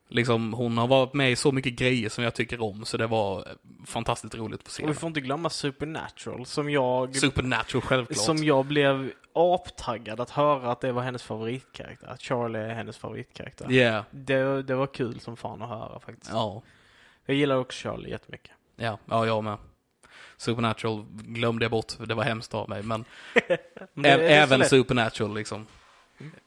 [0.08, 3.06] Liksom, hon har varit med i så mycket grejer som jag tycker om, så det
[3.06, 3.48] var
[3.86, 4.82] fantastiskt roligt att se.
[4.82, 8.24] Och vi får inte glömma Supernatural som jag, Supernatural självklart.
[8.24, 12.08] som jag blev aptaggad att höra att det var hennes favoritkaraktär.
[12.08, 13.72] Att Charlie är hennes favoritkaraktär.
[13.72, 14.04] Yeah.
[14.10, 16.32] Det, det var kul som fan att höra faktiskt.
[16.32, 16.62] Ja.
[17.26, 18.50] Jag gillar också Charlie jättemycket.
[18.76, 19.56] Ja, ja, jag med.
[20.36, 22.82] Supernatural glömde jag bort, det var hemskt av mig.
[22.82, 23.04] Men,
[23.94, 24.64] Men även.
[24.64, 25.66] Supernatural liksom.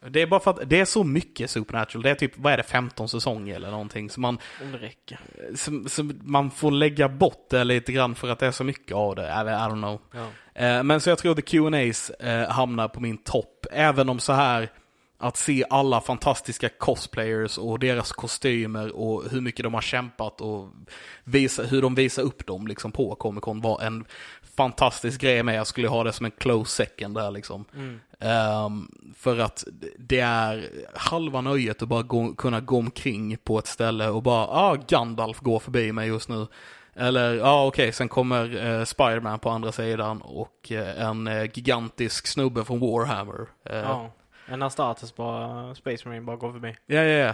[0.10, 2.04] Det är bara för att det är så mycket Supernatural.
[2.04, 4.10] Det är typ, vad är det, 15 säsonger eller någonting.
[4.10, 5.20] Så man, Om det räcker.
[5.56, 8.96] så, så man får lägga bort det lite grann för att det är så mycket
[8.96, 9.24] av det.
[9.24, 10.00] I, don't know.
[10.12, 10.28] Ja.
[10.66, 13.66] Eh, men så jag tror The Q&As eh, hamnar på min topp.
[13.72, 14.70] Även om så här
[15.18, 20.70] att se alla fantastiska cosplayers och deras kostymer och hur mycket de har kämpat och
[21.24, 24.06] visa, hur de visar upp dem liksom på Comic Con var en
[24.58, 25.56] fantastisk grej med.
[25.56, 27.66] Jag skulle ha det som en close second där liksom.
[27.76, 28.00] Mm.
[28.20, 29.64] Ehm, för att
[29.98, 34.48] det är halva nöjet att bara gå, kunna gå omkring på ett ställe och bara,
[34.48, 36.48] ah, Gandalf går förbi mig just nu.
[36.96, 41.44] Eller, ja ah, okej, sen kommer eh, Spiderman på andra sidan och eh, en eh,
[41.54, 43.48] gigantisk snubbe från Warhammer.
[43.66, 44.12] Eh, Ja.
[44.48, 46.76] En Astartes bara, Space Marine bara går förbi.
[46.86, 47.34] Ja, ja, ja.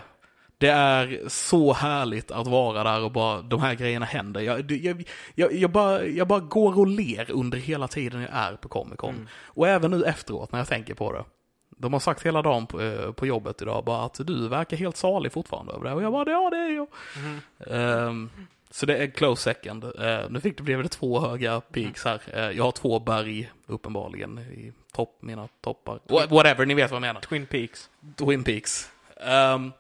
[0.58, 4.42] Det är så härligt att vara där och bara, de här grejerna händer.
[4.42, 5.04] Jag, jag,
[5.36, 8.98] jag, jag, bara, jag bara går och ler under hela tiden jag är på Comic
[8.98, 9.16] Con.
[9.16, 9.28] Mm.
[9.46, 11.24] Och även nu efteråt när jag tänker på det.
[11.70, 14.98] De har sagt hela dagen på, eh, på jobbet idag bara att du verkar helt
[14.98, 15.94] salig fortfarande över det.
[15.94, 16.88] Och jag bara, ja det är jag.
[17.18, 17.42] Mhm.
[17.80, 18.30] Ehm,
[18.70, 19.84] så det är close second.
[19.84, 22.22] Eh, nu fick det, blev det två höga peaks här.
[22.34, 26.00] Eh, jag har två berg uppenbarligen i topp, mina toppar.
[26.10, 27.22] Wha- Whatever, ni vet vad jag menar.
[27.22, 27.90] Twin Peaks.
[28.16, 28.90] Twin Peaks.
[29.18, 29.72] Ehm,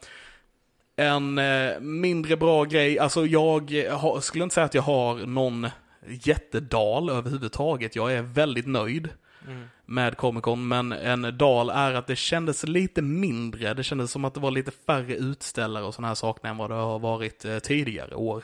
[0.95, 5.67] en eh, mindre bra grej, alltså jag har, skulle inte säga att jag har någon
[6.07, 7.95] jättedal överhuvudtaget.
[7.95, 9.09] Jag är väldigt nöjd
[9.47, 9.69] Mm.
[9.85, 13.73] med Comic Con, men en dal är att det kändes lite mindre.
[13.73, 16.69] Det kändes som att det var lite färre utställare och sådana här saker än vad
[16.69, 18.43] det har varit eh, tidigare år.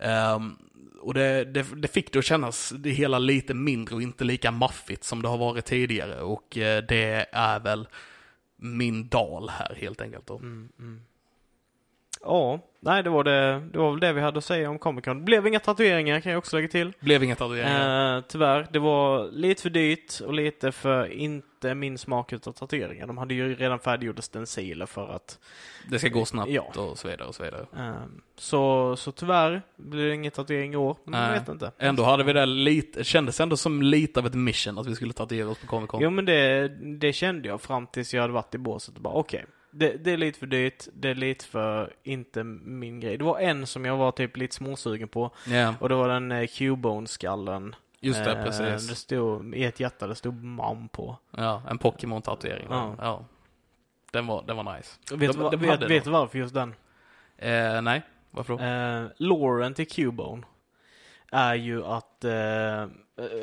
[0.00, 0.56] Ehm,
[1.00, 4.50] och det, det, det fick det att kännas det hela lite mindre och inte lika
[4.50, 6.20] maffigt som det har varit tidigare.
[6.20, 7.88] Och eh, det är väl
[8.56, 10.26] min dal här helt enkelt.
[10.26, 10.36] Då.
[10.36, 11.00] Mm, mm.
[12.22, 13.68] Ja, nej det var det.
[13.72, 15.18] Det var väl det vi hade att säga om Comic Con.
[15.18, 16.92] Det blev inga tatueringar kan jag också lägga till.
[17.00, 18.16] Blev inget tatueringar.
[18.16, 18.66] Eh, tyvärr.
[18.72, 23.06] Det var lite för dyrt och lite för inte min smak utav tatueringar.
[23.06, 25.38] De hade ju redan färdiggjorda stenciler för att
[25.90, 26.72] det ska gå snabbt ja.
[26.76, 27.66] och så vidare och så vidare.
[27.76, 27.92] eh,
[28.36, 30.96] så, så tyvärr blir det ingen tatuering i år.
[31.04, 31.72] Men jag vet inte.
[31.78, 35.12] Ändå hade vi det lite, kändes ändå som lite av ett mission att vi skulle
[35.12, 36.00] tatuera oss på Comic Con.
[36.02, 39.14] Jo men det, det kände jag fram tills jag hade varit i båset och bara
[39.14, 39.44] okej.
[39.70, 43.16] Det, det är lite för dyrt, det är lite för inte min grej.
[43.18, 46.32] Det var en som jag var typ lite småsugen på Ja, och det var den
[46.32, 47.74] eh, Cubone-skallen.
[48.00, 48.88] just det, Eh, precis.
[48.88, 51.16] Det stod, i ett hjärta, det stod mam på.
[51.36, 52.66] Ja, en Pokémon-tatuering.
[52.70, 52.94] Ja.
[52.98, 53.24] Ja.
[54.12, 54.98] Den var, den var nice.
[55.10, 56.74] Vet, De- du vad- de vet, vet du varför just den?
[57.38, 58.64] Eh, nej, varför då?
[58.64, 60.42] Eh, Lauren till Cubone
[61.30, 62.88] är ju att, eh,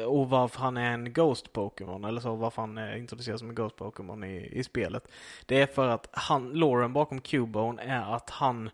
[0.05, 3.55] och varför han är en Ghost Pokémon, eller så, varför han är introducerad som en
[3.55, 5.07] Ghost Pokémon i, i spelet.
[5.45, 8.69] Det är för att han, Lauren bakom Cubone är att han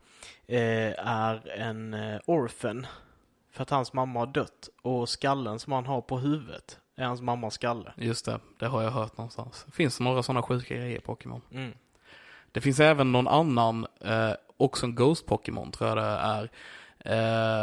[0.48, 2.88] eh, är en eh, orphan.
[3.52, 4.70] För att hans mamma har dött.
[4.82, 7.94] Och skallen som han har på huvudet är hans mammas skalle.
[7.98, 9.64] Just det, det har jag hört någonstans.
[9.66, 11.42] Det finns några sådana sjuka grejer i Pokémon.
[11.52, 11.72] Mm.
[12.52, 16.50] Det finns även någon annan, eh, också en Ghost Pokémon tror jag det är.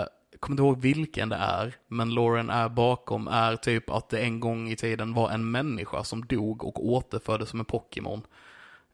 [0.01, 0.07] Eh,
[0.41, 4.41] kommer inte ihåg vilken det är, men Lauren är bakom är typ att det en
[4.41, 8.23] gång i tiden var en människa som dog och återföddes som en Pokémon.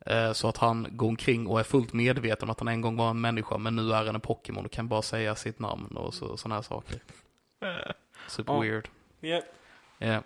[0.07, 2.97] Eh, så att han går omkring och är fullt medveten om att han en gång
[2.97, 5.97] var en människa, men nu är han en Pokémon och kan bara säga sitt namn
[5.97, 7.01] och så, sådana här saker.
[8.29, 8.61] Super Ja.
[8.61, 8.89] weird.
[9.23, 9.43] Yeah.
[9.99, 10.23] Ja.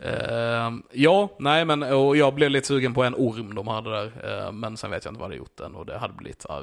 [0.00, 4.12] Ehm, ja, nej men och jag blev lite sugen på en orm de hade där.
[4.46, 6.60] eh, men sen vet jag inte vad det gjort den och det hade blivit eh,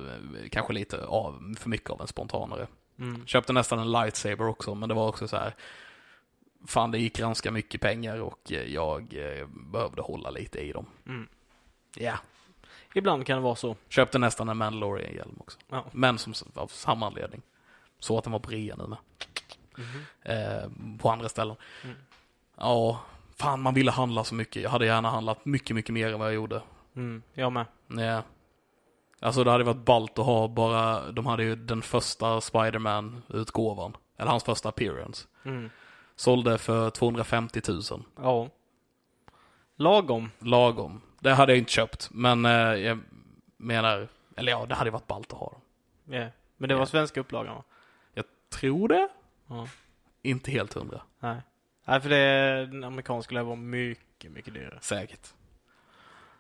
[0.52, 2.68] kanske lite av, för mycket av en spontanare.
[3.00, 3.26] Mm.
[3.26, 5.56] Köpte nästan en lightsaber också, men det var också så här.
[6.68, 10.86] Fan, det gick ganska mycket pengar och eh, jag eh, behövde hålla lite i dem.
[11.08, 11.28] Mm.
[11.96, 12.20] Ja.
[12.94, 13.76] Ibland kan det vara så.
[13.90, 15.60] Köpte nästan en Mandalorian-hjälm också.
[15.70, 15.86] Ja.
[15.92, 17.42] Men som, av samma anledning.
[18.00, 18.98] Så att den var på rea nu med.
[20.22, 21.56] Eh, på andra ställen.
[21.84, 21.96] Mm.
[22.58, 23.00] Ja,
[23.36, 24.64] fan man ville handla så mycket.
[24.64, 26.62] Jag hade gärna handlat mycket, mycket mer än vad jag gjorde.
[26.96, 27.24] Mm.
[27.34, 27.66] Jag med.
[27.88, 28.24] Ja.
[29.22, 33.98] Alltså det hade varit ballt att ha bara, de hade ju den första Spiderman-utgåvan.
[34.18, 35.28] Eller hans första appearance.
[35.46, 35.70] Mm.
[36.16, 37.82] Sålde för 250 000.
[38.16, 38.50] Ja.
[39.76, 40.32] Lagom.
[40.40, 41.02] Lagom.
[41.20, 43.00] Det hade jag inte köpt, men eh, jag
[43.58, 45.62] menar, eller ja, det hade varit ballt att ha dem.
[46.16, 46.30] Yeah.
[46.58, 46.86] Men det var Ja.
[46.86, 47.64] svenska upplagan va?
[48.14, 49.08] Jag tror det.
[49.48, 49.68] Ja.
[50.22, 51.02] Inte helt hundra.
[51.20, 51.38] Nej.
[51.86, 54.78] Nej, för det, den amerikanska lär vara mycket, mycket dyrare.
[54.82, 55.34] Säkert.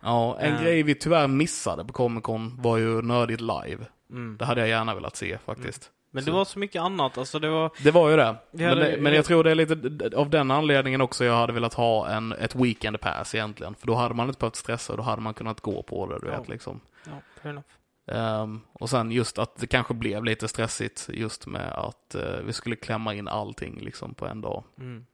[0.06, 0.62] Ja, en Ja.
[0.62, 3.86] grej vi tyvärr missade på Comic Con var ju Nördigt Live.
[4.10, 4.38] Mm.
[4.39, 5.91] Det hade jag gärna velat se faktiskt.
[6.12, 7.72] Men Så- det var så mycket annat, alltså det var...
[7.84, 8.36] Det var ju det.
[8.52, 11.34] Vi Men, hade- det men jag tror det är lite av den anledningen också jag
[11.36, 13.76] hade velat ha en, ett weekend pass egentligen.
[13.76, 16.20] För då hade man inte behövt stressa och då hade man kunnat gå på det,
[16.22, 16.39] du Ja.
[16.39, 16.80] vet liksom.
[17.06, 17.65] Ja, fair enough.
[18.08, 22.54] Ehm, och sen just att det kanske blev lite stressigt just med att eh, vi
[22.54, 24.63] skulle klämma in allting liksom på en dag.
[24.80, 25.06] Mm.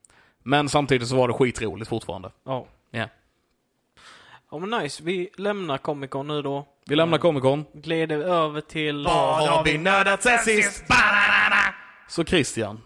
[0.44, 2.32] Men samtidigt så var det skitroligt fortfarande.
[2.44, 2.66] Ja.
[2.92, 3.08] Ja.
[4.52, 6.68] Ja men nice, vi lämnar Comic Con nu då.
[6.86, 7.18] Vi lämnar.
[7.18, 7.66] Comic Con.
[7.74, 9.04] Glider över till...
[9.06, 10.84] Vad har vi nördat sen sist?
[12.08, 12.82] Så Christian,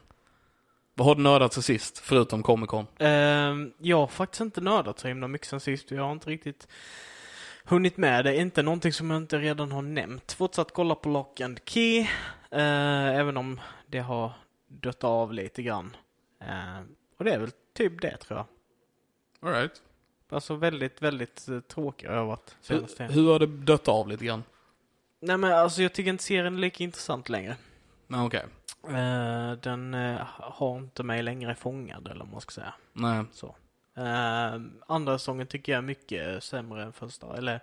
[0.93, 2.88] vad har du nördat sen sist, förutom Comic Con?
[2.99, 5.91] Ehm, jag har faktiskt inte nördat så himla mycket sen sist.
[5.91, 6.67] Jag har inte riktigt
[7.65, 8.36] hunnit med det.
[8.38, 10.32] Inte någonting som jag inte redan har nämnt.
[10.32, 11.99] Fortsatt kolla på Lock and Key.
[12.51, 14.32] eh, även om det har
[14.67, 15.95] dött av lite grann.
[16.41, 16.82] Eh,
[17.17, 18.45] och det är väl typ det tror jag.
[19.49, 19.82] All right.
[20.30, 24.08] Alltså väldigt, väldigt uh, tråkig har jag varit senaste Hur, hur har det dött av
[24.08, 24.44] lite grann?
[25.22, 27.56] Nej men alltså jag tycker inte serien är lika intressant längre.
[28.08, 28.44] Nej, okej.
[28.88, 32.74] Eh, den eh, har inte mig längre fångad eller vad man ska säga.
[32.94, 33.24] Nej.
[33.32, 33.56] Så.
[33.98, 37.38] Eh, andra säsongen tycker jag är mycket sämre än första.
[37.38, 37.60] Eller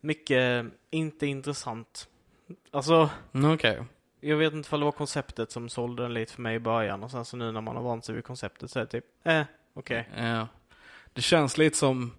[0.00, 2.08] mycket inte intressant.
[2.70, 3.84] Alltså, Mm, Okej.
[4.20, 7.02] jag vet inte om det var konceptet som sålde den lite för mig i början
[7.02, 9.04] och sen så nu när man har vant sig vid konceptet så är det typ,
[9.22, 9.42] eh,
[9.74, 10.08] okej.
[10.16, 10.48] Ja.
[11.12, 12.12] Det känns lite som,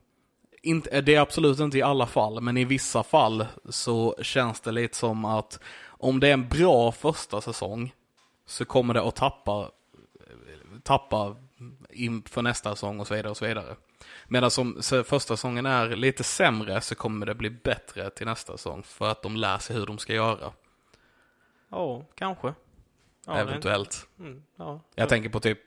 [0.61, 4.71] inte, det är absolut inte i alla fall, men i vissa fall så känns det
[4.71, 7.93] lite som att om det är en bra första säsong
[8.45, 9.71] så kommer det att tappa,
[10.83, 11.35] tappa
[11.89, 13.75] inför nästa säsong och så vidare och så vidare.
[14.27, 18.83] Medan som första säsongen är lite sämre så kommer det bli bättre till nästa säsong
[18.83, 20.51] för att de lär sig hur de ska göra.
[21.69, 22.53] Ja, kanske.
[23.25, 24.07] Ja, eventuellt.
[24.19, 24.79] Mm, ja.
[24.95, 25.59] Jag tänker på typ,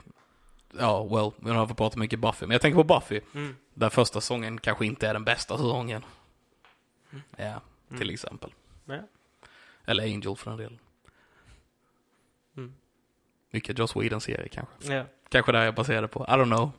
[0.79, 3.21] ja, well, vi har fått prata mycket Buffy, men jag tänker på Buffy.
[3.35, 3.57] Mm.
[3.75, 6.05] Där första säsongen kanske inte är den bästa säsongen.
[7.37, 8.15] Ja, till Mm.
[8.15, 8.53] exempel.
[8.85, 8.99] Ja.
[9.85, 10.79] Eller Angel för den delen.
[12.57, 12.75] Mm.
[13.51, 14.95] Mycket Joss Whedon-serie kanske.
[14.95, 15.05] ja.
[15.29, 16.25] Kanske där jag baserade på.
[16.25, 16.71] I don't know.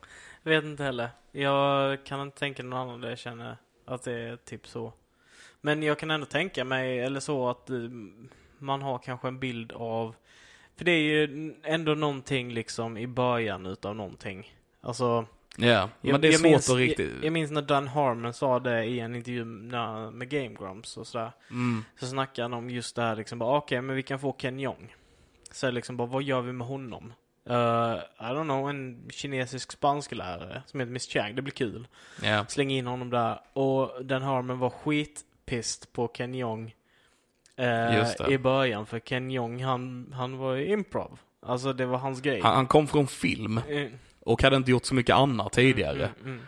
[0.43, 1.09] Vet inte heller.
[1.31, 4.93] Jag kan inte tänka någon annan där jag känner att det är typ så.
[5.61, 7.75] Men jag kan ändå tänka mig, eller så, att eh,
[8.57, 10.15] man har kanske en bild av...
[10.77, 14.53] För det är ju ändå någonting liksom i början utav någonting.
[14.81, 15.25] Alltså...
[15.59, 17.11] Ja, men Jag- det är svårt minns, att riktigt...
[17.15, 20.97] Jag, jag minns när Dan Harmon sa det i en intervju när, med Game Grumps
[20.97, 21.31] och sådär.
[21.49, 21.83] Mm.
[21.99, 24.59] Så snackade han om just det här liksom bara, okej men vi kan få Ken
[24.59, 24.95] Jeong.
[25.51, 27.13] Så liksom bara, vad gör vi med honom?
[27.49, 27.55] Uh,
[28.19, 31.87] I don't know, en kinesisk spansklärare som heter Miss Chang, det blir kul.
[32.23, 32.45] Ja.
[32.47, 33.39] Släng in honom där.
[33.53, 36.75] Och Dan Harmon var skitpist på Ken Jeong.
[37.57, 38.29] Eh.
[38.29, 41.19] I början, för Ken Jeong han, han var ju improv.
[41.45, 42.41] Alltså det var hans grej.
[42.41, 43.87] Han, han kom från film Eh,
[44.19, 46.09] och hade inte gjort så mycket annat tidigare.
[46.21, 46.41] mm, mm.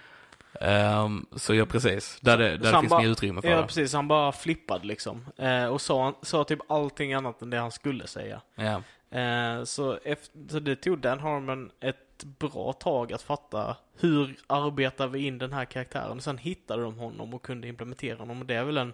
[0.61, 2.19] Ehm, så ja, precis.
[2.21, 3.63] Där det, där det finns bara- mer utrymme för Ja det.
[3.63, 5.25] precis, han bara flippade liksom.
[5.37, 8.41] Eh, och sa, sa typ allting annat än det han skulle säga.
[8.55, 8.81] Ja.
[9.19, 15.07] Eh, så, efter, så det tog Dan Harmon ett bra tag att fatta hur arbetar
[15.07, 16.21] vi in den här karaktären.
[16.21, 18.39] Sen hittade de honom och kunde implementera honom.
[18.41, 18.93] Och det är väl en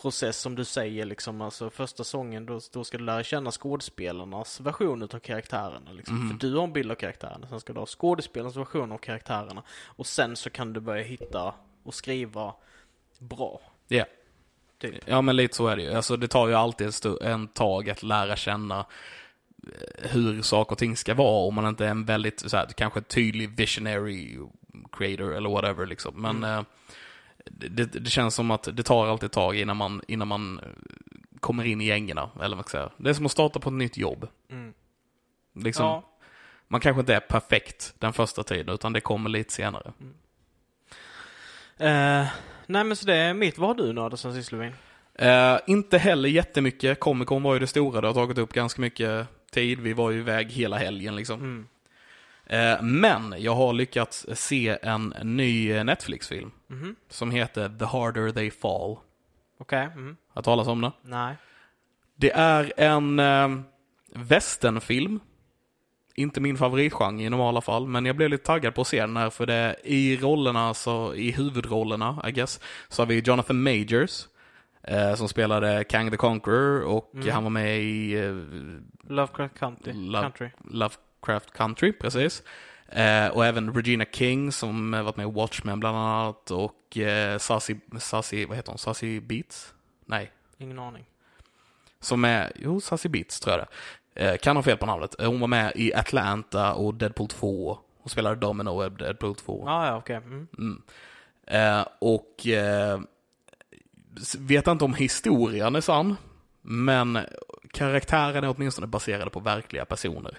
[0.00, 1.40] process som du säger liksom.
[1.40, 5.92] Alltså första sången då, då ska du lära känna skådespelarnas version av karaktärerna.
[5.92, 6.16] Liksom.
[6.18, 6.28] Mhm.
[6.30, 7.48] För du har en bild av karaktärerna.
[7.48, 9.62] Sen ska du ha skådespelarnas version av karaktärerna.
[9.86, 12.54] Och sen så kan du börja hitta och skriva
[13.18, 13.60] bra.
[13.88, 14.04] Ja.
[14.78, 14.94] Typ.
[15.06, 15.92] ja, men lite så är det ju.
[15.94, 18.78] Alltså det tar ju alltid en tag att lära känna
[19.62, 22.66] eh, hur saker och ting ska vara om man inte är en väldigt, så här,
[22.66, 24.38] kanske tydlig visionary
[24.92, 26.22] creator eller whatever liksom.
[26.22, 26.58] Men Mm.
[26.58, 26.64] eh,
[27.50, 30.68] det, det känns som att det tar alltid ett tag innan man, innan man eh,
[31.40, 32.90] kommer in i gängorna, eller vad säga.
[32.96, 34.28] Det är som att starta på ett nytt jobb.
[34.50, 34.74] Mm.
[35.54, 36.02] Liksom, Ja.
[36.68, 39.92] Man kanske inte är perfekt den första tiden, utan det kommer lite senare.
[41.78, 42.26] Eh,
[42.66, 43.58] nej men så det är mitt.
[43.58, 44.72] Vad har du nördat sen sist Lovin?
[45.14, 47.00] Eh, inte heller jättemycket.
[47.00, 48.00] Comic Con var ju det stora.
[48.00, 49.80] Det har tagit upp ganska mycket tid.
[49.80, 51.40] Vi var ju iväg hela helgen liksom.
[51.40, 51.66] Mm.
[52.46, 56.96] Eh, men jag har lyckats se en ny Netflix-film Mhm.
[57.08, 58.96] som heter The Harder They Fall.
[59.58, 59.88] Okej.
[59.94, 60.16] Mm.
[60.28, 60.92] Har talas om den?
[61.02, 61.36] Nej.
[62.16, 63.48] Det är en eh,
[64.14, 65.20] westernfilm.
[66.14, 69.16] Inte min favoritgenre i normala fall, men jag blev lite taggad på att se den
[69.16, 74.26] här för det i rollerna, så, i huvudrollerna, I guess, så har vi Jonathan Majors.
[74.82, 77.28] Eh, som spelade Kang the Conqueror och Mm.
[77.30, 78.34] han var med i eh,
[79.08, 79.92] Lovecraft Country.
[80.22, 80.50] Country.
[80.70, 82.42] Lovecraft Country, precis.
[82.88, 87.76] Eh, och även Regina King som varit med i Watchmen bland annat och eh, Sassy,
[87.98, 89.74] Sassy, vad heter hon, Sassy Beats?
[90.04, 91.04] Nej, Ingen aning.
[92.00, 94.30] som är, jo, Sassy Beats tror jag det.
[94.30, 95.20] Eh, kan ha fel på namnet.
[95.20, 97.78] Eh, Hon var med i Atlanta och Deadpool 2.
[97.98, 99.64] Hon spelade Domino i Deadpool 2.
[99.68, 100.16] Ah, ja, okej.
[100.16, 100.48] Mm.
[100.58, 100.82] Mm.
[101.46, 103.00] Eh, och eh,
[104.38, 106.16] vet inte om historien är sann,
[106.62, 107.18] men
[107.72, 110.38] karaktären är åtminstone baserade på verkliga personer.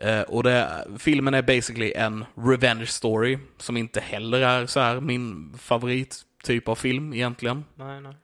[0.00, 5.00] Eh, och det, filmen är basically en revenge story, som inte heller är så här
[5.00, 7.64] min favorittyp av film egentligen.
[7.74, 8.14] Nej, nej.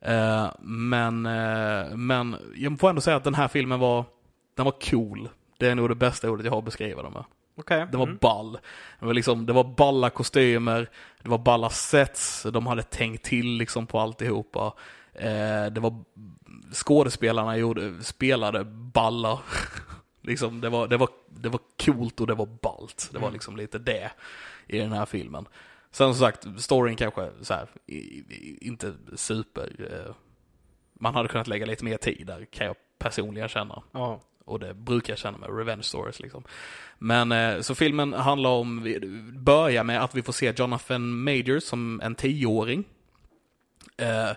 [0.00, 4.04] Eh, men, eh, men jag får ändå säga att den här filmen var,
[4.54, 5.28] den var cool.
[5.58, 7.24] Det är nog det bästa ordet jag har att beskriva den med.
[7.58, 7.86] Okej.
[7.90, 8.18] Den var mm.
[8.20, 8.58] ball.
[9.00, 10.90] Det var, liksom, det var balla kostymer,
[11.22, 14.72] det var balla sets, de hade tänkt till liksom på alltihopa.
[15.14, 16.04] Eh, det var,
[16.72, 19.38] skådespelarna gjorde, spelade balla.
[20.26, 23.08] liksom, det, var, det, var, det var coolt och det var ballt.
[23.12, 23.32] Det var Mm.
[23.32, 24.10] liksom lite det
[24.66, 25.48] i den här filmen.
[25.90, 27.68] Sen som sagt, storyn kanske så här,
[28.60, 29.72] inte super...
[29.90, 30.14] Eh,
[31.00, 33.82] man hade kunnat lägga lite mer tid där, kan jag personligen känna.
[33.92, 34.20] Ja.
[34.44, 36.44] Och det brukar jag känna med revenge stories liksom.
[36.98, 38.94] Men eh, så filmen handlar om,
[39.32, 42.84] börjar med att vi får se Jonathan Majors som en tioåring.
[43.96, 44.30] Eh,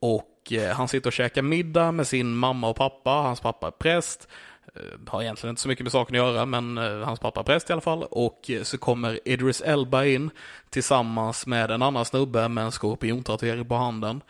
[0.00, 3.10] och han sitter och käkar middag med sin mamma och pappa.
[3.10, 4.28] Hans pappa är präst.
[4.74, 7.44] Eh, har egentligen inte så mycket med saken att göra, men eh, hans pappa är
[7.44, 8.02] präst i alla fall.
[8.02, 10.30] Och eh, så kommer Idris Elba in
[10.70, 14.20] tillsammans med en annan snubbe med en skorpiontatuering på handen.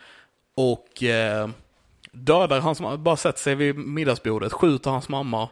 [0.55, 1.49] Och eh,
[2.11, 5.49] dödar hans mamma, bara sätter sig vid middagsbordet, skjuter hans mamma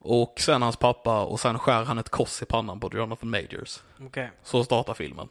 [0.00, 3.82] och sen hans pappa och sen skär han ett kors i pannan på Jonathan Majors.
[4.00, 4.30] Okej.
[4.42, 5.28] Så startar filmen.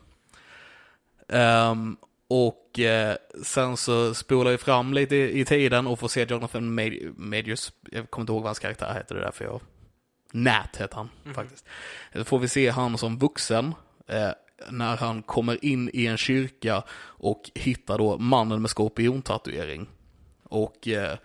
[1.30, 1.98] Ehm,
[2.32, 6.80] och eh, sen så spolar vi fram lite i, i tiden och får se Jonathan
[6.80, 9.62] Maj- Majors, jag kommer inte ihåg vad hans karaktär heter, det är därför jag...
[10.34, 11.34] Nat heter han Mhm.
[11.34, 11.66] faktiskt.
[12.14, 13.76] Då får vi se han som vuxen,
[14.08, 14.30] eh,
[14.70, 19.88] när han kommer in i en kyrka och hittar då mannen med skorpiontatuering.
[20.44, 21.18] Och eh,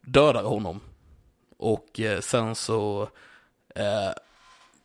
[0.00, 0.80] dödar honom.
[1.56, 3.08] Och eh, sen så
[3.74, 4.12] eh,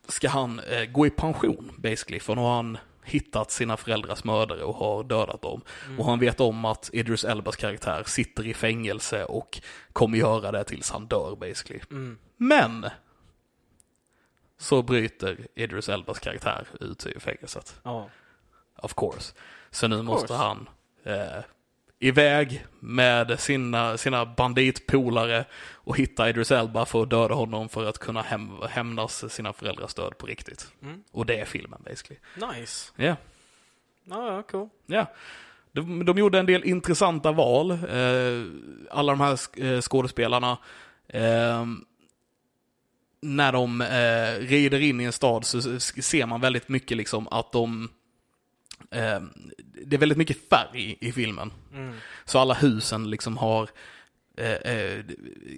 [0.08, 2.20] ska han eh, gå i pension basically.
[2.20, 5.60] För nu har han hittat sina föräldrars mördare och har dödat dem.
[5.86, 6.00] Mm.
[6.00, 9.60] Och han vet om att Idris Elbas karaktär sitter i fängelse och
[9.92, 11.80] kommer göra det tills han dör basically.
[11.90, 12.18] Mm.
[12.36, 12.86] Men!
[14.58, 17.80] Så bryter Idris Elbas karaktär ut ur fängelset.
[17.82, 18.08] Ja.
[18.82, 19.34] Of course.
[19.70, 20.42] Så nu Of måste course.
[20.42, 20.68] han
[21.04, 21.44] eh,
[21.98, 25.44] iväg med sina, sina banditpolare
[25.74, 29.94] och hitta Idris Elba för att döda honom för att kunna häm, hämnas sina föräldrars
[29.94, 30.72] död på riktigt.
[30.82, 31.02] Mm.
[31.12, 32.20] Och det är filmen basically.
[32.34, 32.92] Nice.
[32.96, 33.16] Ja.
[34.04, 34.68] Ja, ja, cool.
[34.86, 35.12] Ja.
[35.72, 38.44] De, de gjorde en del intressanta val, eh,
[38.90, 40.58] alla de här eh, skådespelarna.
[41.08, 41.66] Eh,
[43.20, 47.52] när de eh, rider in i en stad så ser man väldigt mycket liksom att
[47.52, 47.90] de...
[48.90, 49.20] Eh,
[49.86, 51.52] det är väldigt mycket färg i filmen.
[51.72, 51.94] Mm.
[52.24, 53.68] Så alla husen liksom har...
[54.38, 55.04] Eh, eh,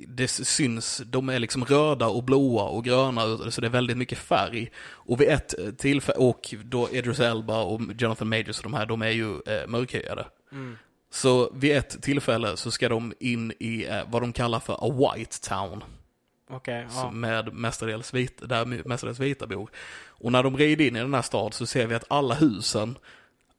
[0.07, 4.19] det syns, de är liksom röda och blåa och gröna, så det är väldigt mycket
[4.19, 4.71] färg.
[4.79, 8.87] Och vid ett eh, tillfälle, och då Idris Elba och Jonathan Majors och de här,
[8.87, 10.27] de är ju eh, mörkhyade.
[10.53, 10.79] Mm.
[11.11, 15.49] Så vid ett tillfälle så ska de in i vad de kallar för a white
[15.49, 15.85] town.
[16.91, 17.11] Så ja.
[17.11, 19.71] med mestadels vita, där mestadels vita bor.
[20.07, 22.99] Och när de rider in i den här stad så ser vi att alla husen,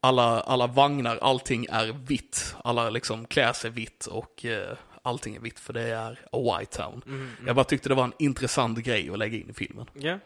[0.01, 2.55] alla, alla vagnar, allting är vitt.
[2.63, 6.77] Alla liksom klär sig vitt och eh, allting är vitt för det är a white
[6.77, 7.01] town.
[7.05, 7.31] Mm, mm.
[7.47, 9.85] Jag bara tyckte det var en intressant grej att lägga in i filmen.
[9.93, 10.19] Ja,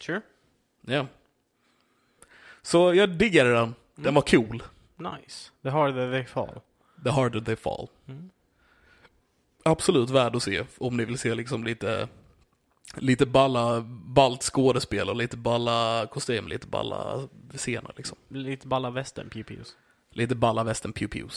[0.00, 0.20] sure.
[0.86, 1.06] Ja.
[2.62, 3.74] Så jag diggade den.
[3.94, 4.14] Den Mm.
[4.14, 4.62] var cool.
[4.96, 5.50] Nice.
[5.62, 6.60] The harder they fall.
[7.04, 7.88] The harder they fall.
[8.08, 8.30] Mm.
[9.62, 12.08] Absolut värd att se om ni vill se liksom lite
[12.96, 18.18] Lite balla, ballt skådespel och lite balla kostym, lite balla scener liksom.
[18.28, 19.64] Lite balla västern pew
[20.10, 21.30] Lite balla västern pew.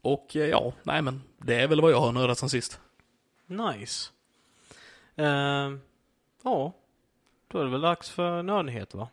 [0.00, 2.80] Och eh, ja, nej men det är väl vad jag har nördat sen sist.
[3.46, 4.10] Nice.
[5.16, 5.80] Ehm,
[6.42, 6.72] ja,
[7.48, 9.08] då är det väl dags för nördnyheter va?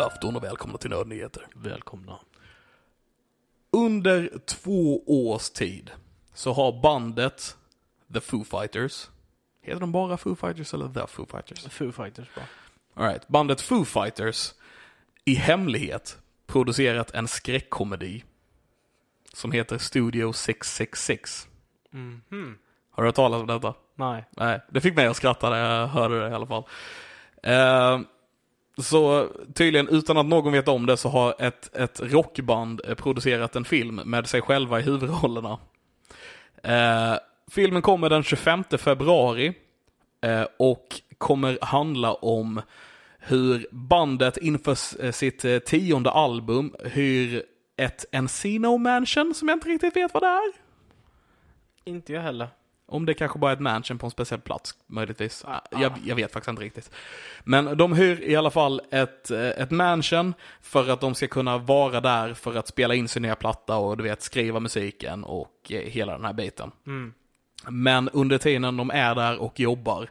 [0.00, 1.46] God afton och välkomna till Nördnyheter.
[1.54, 2.18] Välkomna.
[3.70, 5.90] Under två års tid
[6.34, 7.56] så har bandet
[8.14, 9.10] The Foo Fighters,
[9.62, 11.66] heter de bara Foo Fighters eller The Foo Fighters?
[11.66, 12.44] Foo Fighters bara.
[12.94, 13.28] All right.
[13.28, 14.54] Bandet Foo Fighters
[15.24, 18.24] i hemlighet producerat en skräckkomedi
[19.32, 21.48] som heter Studio 666.
[21.90, 22.58] Mhm.
[22.90, 23.74] Har du hört talas om detta?
[23.94, 24.24] Nej.
[24.30, 26.64] Nej, det fick mig att skratta när jag hörde det i alla fall.
[27.42, 28.00] Eh,
[28.78, 33.56] så tydligen utan att någon vet om det så har ett, ett rockband eh, producerat
[33.56, 35.58] en film med sig själva i huvudrollerna.
[36.62, 37.14] Eh,
[37.50, 39.54] filmen kommer den 25 februari
[40.20, 40.86] eh, och
[41.18, 42.62] kommer handla om
[43.18, 47.42] hur bandet inför eh, sitt eh, tionde album hyr
[47.76, 50.52] ett Encino Mansion som jag inte riktigt vet vad det är.
[51.84, 52.48] Inte jag heller.
[52.90, 55.44] Om det kanske bara är ett mansion på en speciell plats, möjligtvis.
[55.44, 55.60] Ah.
[55.70, 56.90] Jag, jag vet faktiskt inte riktigt.
[57.44, 61.58] Men de hyr i alla fall ett, eh, ett mansion för att de ska kunna
[61.58, 65.72] vara där för att spela in sin nya platta och du vet, skriva musiken och
[65.72, 66.70] eh, hela den här biten.
[66.86, 67.14] Mm.
[67.68, 70.10] Men under tiden de är där och jobbar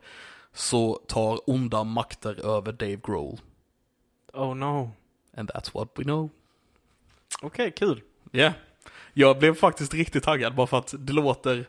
[0.54, 3.40] så tar onda makter över Dave Grohl.
[4.34, 4.92] Oh no.
[5.38, 6.30] And that's what we know.
[7.42, 8.02] Okej, kul.
[8.32, 8.40] Ja.
[8.40, 8.54] Yeah.
[9.14, 11.68] Jag blev faktiskt riktigt taggad bara för att det låter,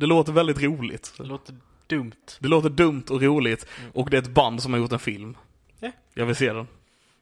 [0.00, 1.12] det låter väldigt roligt.
[1.18, 1.54] Det låter
[1.86, 2.12] dumt.
[2.38, 3.90] Det låter dumt och roligt Mm.
[3.94, 5.36] och det är ett band som har gjort en film.
[5.78, 5.92] Ja.
[6.14, 6.68] Jag vill se den.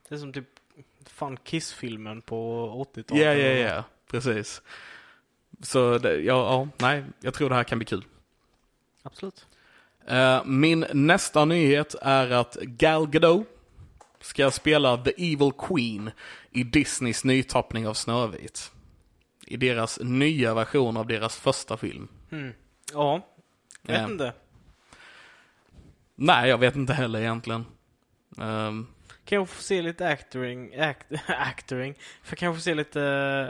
[0.08, 0.44] Det är som typ
[1.06, 3.22] fan Kiss-filmen på 80-talet.
[3.24, 4.62] Ja, ja, ja, precis.
[5.62, 8.04] Så det, ja, ja, nej, jag tror det här kan bli kul.
[9.02, 9.46] Absolut.
[10.06, 13.46] Eh, min nästa nyhet är att Gal Gadot
[14.20, 16.10] ska spela The Evil Queen
[16.50, 18.72] i Disneys nytappning av Snövit.
[19.46, 22.08] I deras nya version av deras första film.
[22.30, 22.52] Mm.
[22.92, 23.20] Ja.
[23.82, 24.08] Jag vet Ja.
[24.12, 24.32] inte.
[26.14, 27.66] Nej, jag vet inte heller egentligen.
[29.24, 31.94] Kan jag få se lite actoring, act, actoring?
[32.22, 33.00] För kan jag få se lite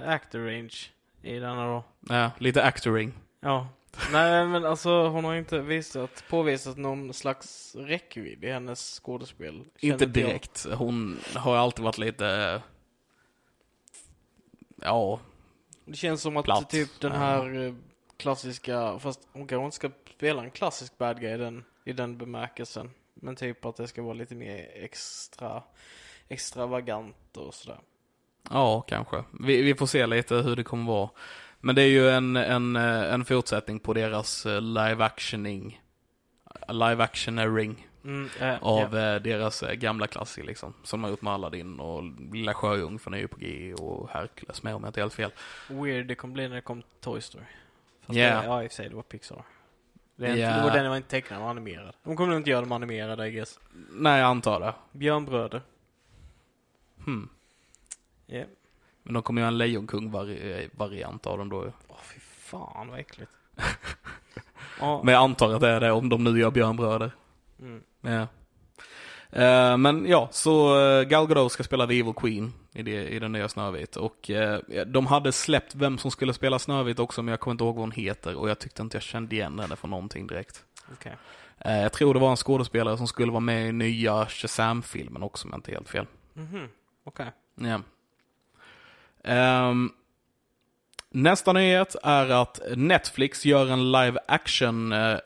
[0.02, 0.74] uh, actor range
[1.22, 1.84] i denna då?
[2.08, 3.12] ja, lite actoring.
[3.40, 3.68] Ja.
[4.12, 9.64] Nej men alltså hon har inte visat, påvisat någon slags räckvidd i hennes skådespel.
[9.78, 10.12] Inte jag.
[10.12, 10.66] direkt.
[10.74, 12.62] Hon har alltid varit lite...
[14.82, 15.20] Ja,
[15.84, 16.70] Det känns som att Platt.
[16.70, 17.18] typ den Ja.
[17.18, 17.74] här eh,
[18.18, 22.18] klassiska, fast hon kanske inte ska spela en klassisk bad guy i den, i den
[22.18, 22.90] bemärkelsen.
[23.14, 25.62] Men typ att det ska vara lite mer extra,
[26.28, 27.80] extravagant och sådär.
[28.50, 29.24] ja kanske.
[29.40, 31.10] Vi, vi får se lite hur det kommer vara.
[31.60, 35.80] Men det är ju en, en, en fortsättning på deras eh, live actioning.
[36.68, 39.14] Live actionering Mm, äh, av ja.
[39.14, 40.74] eh, deras gamla klassiker liksom.
[40.82, 42.02] Som de har gjort med Aladdin och
[42.32, 45.30] Lilla Sjöjungfrun är ju på G och Hercules med om jag inte är helt fel.
[45.68, 47.44] Weird det kommer bli när det kom Toy Story.
[48.08, 48.40] Fast Ja.
[48.40, 49.44] det, ja, i och för sig, det var Pixar.
[50.16, 50.30] Det är
[50.66, 51.94] inte, den var inte tecknad, den var animerad.
[52.04, 53.60] De kommer nog inte göra dem animerade, I guess.
[53.90, 54.74] Nej, jag antar det.
[54.92, 55.62] Björnbröder.
[57.04, 57.28] Hmm.
[58.26, 58.44] Ja.
[59.02, 61.72] Men de kommer göra en Lejonkung-variant av dem då ju.
[61.88, 63.32] Åh, fy fan vad äckligt.
[64.80, 67.10] Men jag antar att det är det om de nu gör Björnbröder.
[67.60, 67.82] Mm.
[68.00, 68.26] Ja.
[69.42, 73.18] Eh, men ja, så uh, Gal Gadot ska spela The Evil Queen i, det, i
[73.18, 73.96] den nya Snövit.
[73.96, 77.64] Och eh, de hade släppt vem som skulle spela Snövit också, men jag kommer inte
[77.64, 78.34] ihåg vad hon heter.
[78.34, 80.64] Och jag tyckte inte jag kände igen henne från någonting direkt.
[80.92, 81.16] Okej.
[81.58, 85.46] Eh, jag tror det var en skådespelare som skulle vara med i nya Shazam-filmen också,
[85.46, 86.06] om jag inte är helt fel.
[86.32, 86.68] Mhm.
[87.04, 87.32] Okej.
[87.54, 87.80] Ja.
[89.24, 89.92] Ehm,
[91.10, 95.18] nästa nyhet är att Netflix gör en live action eh,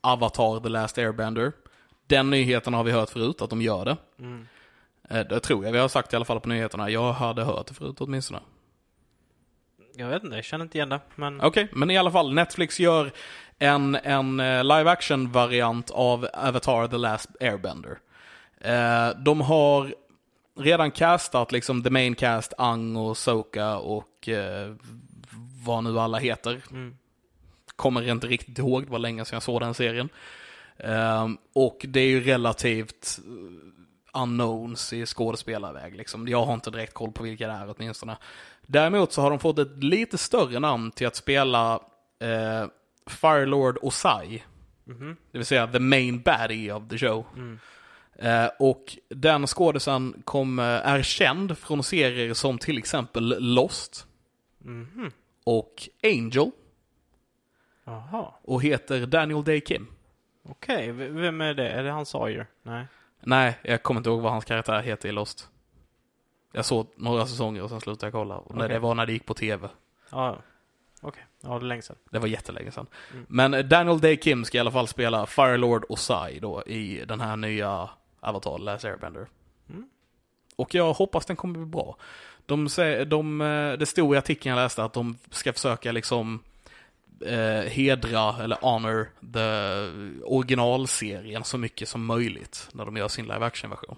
[0.00, 1.52] Avatar The Last Airbender.
[2.06, 3.96] Den nyheten har vi hört förut, att de gör det.
[4.18, 4.48] Mm.
[5.12, 6.90] Eh, det tror jag vi har sagt i alla fall på nyheterna.
[6.90, 8.40] Jag hade hört det förut åtminstone.
[9.96, 11.00] Jag vet inte, jag känner inte igen det.
[11.14, 11.40] Men...
[11.40, 12.34] Okej, men i alla fall.
[12.34, 13.12] Netflix gör
[13.58, 17.98] en, en eh, live action variant av Avatar The Last Airbender.
[18.60, 19.94] Eh, de har
[20.58, 24.28] redan castat liksom the main cast, Ang och Soka och
[25.64, 26.60] vad nu alla heter.
[26.70, 26.96] Mm.
[27.76, 30.08] Kommer inte riktigt ihåg, det var länge sedan jag såg den serien.
[31.54, 33.20] Och det är ju relativt
[34.12, 35.96] unknowns i skådespelarväg.
[35.96, 36.28] Liksom.
[36.28, 38.16] Jag har inte direkt koll på vilka det är åtminstone.
[38.66, 41.74] Däremot så har de fått ett lite större namn till att spela
[42.18, 42.66] eh,
[43.06, 44.42] Firelord Osai.
[44.84, 45.16] Mhm.
[45.30, 47.26] Det vill säga the main baddie of the show.
[47.36, 47.58] Mm.
[48.16, 54.06] Eh, och den skådisen kom, eh, är känd från serier som till exempel Lost
[54.58, 55.10] Mhm.
[55.44, 56.50] och Angel
[57.84, 58.32] Jaha.
[58.42, 59.86] och heter Daniel Day Kim.
[60.48, 61.68] Okej, v- vem är det?
[61.68, 62.46] Är det han Sawyer?
[62.62, 62.86] Nej.
[63.22, 65.48] Nej, jag kommer inte ihåg vad hans karaktär heter i Lost.
[66.52, 68.36] Jag såg några säsonger och sen slutade jag kolla.
[68.36, 68.68] Och Okej.
[68.68, 69.68] Det var när det gick på tv.
[70.10, 70.38] Ja.
[71.02, 71.26] Okej.
[71.40, 71.96] Ja, det är länge sedan.
[72.10, 72.86] Det var jättelänge sedan.
[73.12, 73.26] Mm.
[73.28, 77.20] Men eh, Daniel Day Kim ska i alla fall spela Firelord Osai då i den
[77.20, 77.88] här nya
[78.20, 79.26] Avatar Last Airbender.
[79.68, 79.88] Mm.
[80.56, 81.96] Och jag hoppas den kommer bli bra.
[82.46, 86.42] De, säger- de, eh, det stod i artikeln jag läste att de ska försöka liksom
[87.26, 93.46] eh, hedra eller honor the originalserien så mycket som möjligt när de gör sin live
[93.46, 93.96] action-version.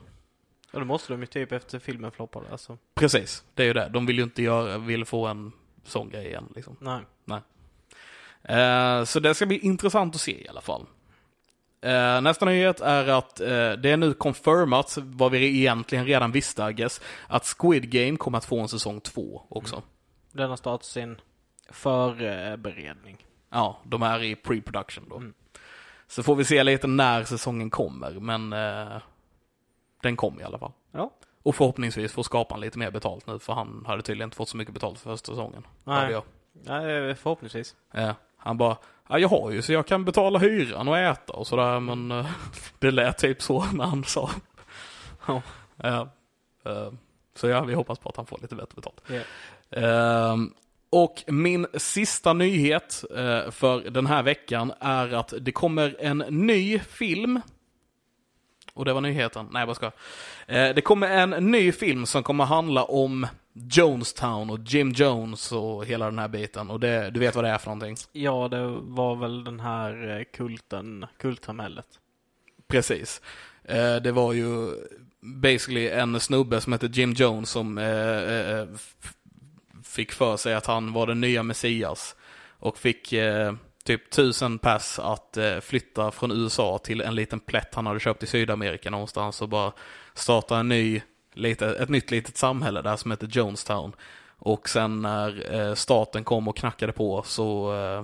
[0.70, 2.78] Ja, det måste de ju typ efter filmen floppade alltså.
[2.94, 3.88] Precis, det är ju det.
[3.88, 5.52] De vill ju inte göra, vill få en
[5.84, 6.76] sån grej igen liksom.
[6.80, 7.00] Nej.
[8.48, 10.86] Eh, så det ska bli intressant att se i alla fall.
[11.80, 16.62] Eh, nästa nyhet är att eh, det är nu confirmat, vad vi egentligen redan visste,
[16.62, 19.82] I guess, att Squid Game kommer att få en säsong två också.
[20.32, 21.20] Den har startat sin
[21.70, 23.26] förberedning.
[23.50, 25.16] Ja, de är i pre-production då.
[25.16, 25.34] Mm.
[26.06, 29.02] Så får vi se lite när säsongen kommer, men eh,
[30.02, 30.72] den kommer i alla fall.
[30.92, 31.10] Ja.
[31.42, 34.56] Och förhoppningsvis får skaparen lite mer betalt nu, för han hade tydligen inte fått så
[34.56, 35.66] mycket betalt för första säsongen.
[35.84, 36.12] Nej.
[36.12, 36.22] Jag.
[36.52, 37.76] Nej, förhoppningsvis.
[37.92, 38.76] Ja, han bara,
[39.08, 42.26] ja, jag har ju så jag kan betala hyran och äta och sådär, men eh,
[42.78, 44.30] det lät typ så när han sa.
[45.26, 45.42] Ja.
[45.76, 46.08] Ja.
[46.64, 46.92] Eh,
[47.34, 49.00] så ja, vi hoppas på att han får lite bättre betalt.
[49.06, 49.20] Ja.
[49.80, 50.54] Ehm,
[50.94, 56.78] och min sista nyhet eh, för den här veckan är att det kommer en ny
[56.78, 57.40] film.
[58.74, 59.48] Och det var nyheten.
[59.52, 59.86] Nej, jag bara ska.
[60.46, 65.86] Eh, det kommer en ny film som kommer handla om Jonestown och Jim Jones och
[65.86, 66.70] hela den här biten.
[66.70, 67.96] Och det, du vet vad det är för någonting?
[68.12, 71.86] Ja, det var väl den här eh, kulten, kultsamhället.
[72.68, 73.20] Precis.
[74.02, 74.68] Det var ju
[75.20, 77.78] basically en snubbe som hette Jim Jones som
[79.94, 82.16] fick för sig att han var den nya Messias.
[82.58, 87.74] Och fick eh, typ tusen pass att eh, flytta från USA till en liten plätt
[87.74, 89.72] han hade köpt i Sydamerika någonstans och bara
[90.14, 91.00] starta en ny,
[91.34, 93.92] lite, ett nytt litet samhälle där som heter Jonestown.
[94.38, 98.02] Och sen när eh, staten kom och knackade på så eh,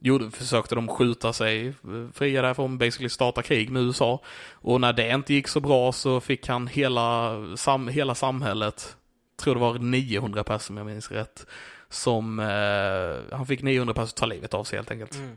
[0.00, 1.74] gjorde, försökte de skjuta sig eh,
[2.14, 4.20] fria därifrån, basically starta krig med USA.
[4.52, 8.96] Och när det inte gick så bra så fick han hela, sam, hela samhället,
[9.42, 11.46] tror det var 900 personer om jag minns rätt,
[11.88, 15.14] som, eh, han fick 900 personer ta livet av sig helt enkelt.
[15.14, 15.36] Mm.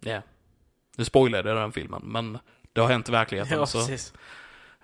[0.00, 0.22] Ja.
[0.96, 2.38] Nu spoilade jag den filmen, men
[2.72, 3.58] det har hänt i verkligheten.
[3.58, 3.78] Ja, så.
[3.78, 4.12] precis.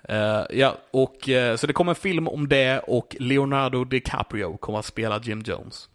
[0.02, 4.78] Eh, ja, och eh, så det kommer en film om det och Leonardo DiCaprio kommer
[4.78, 5.88] att spela Jim Jones.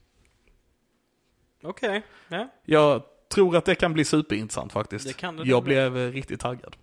[1.64, 2.04] Okej.
[2.28, 2.48] Ja.
[2.66, 5.08] Jag tror att det kan bli superintressant faktiskt.
[5.08, 5.74] Det kan det jag nog bli.
[5.74, 6.76] blev eh, riktigt taggad.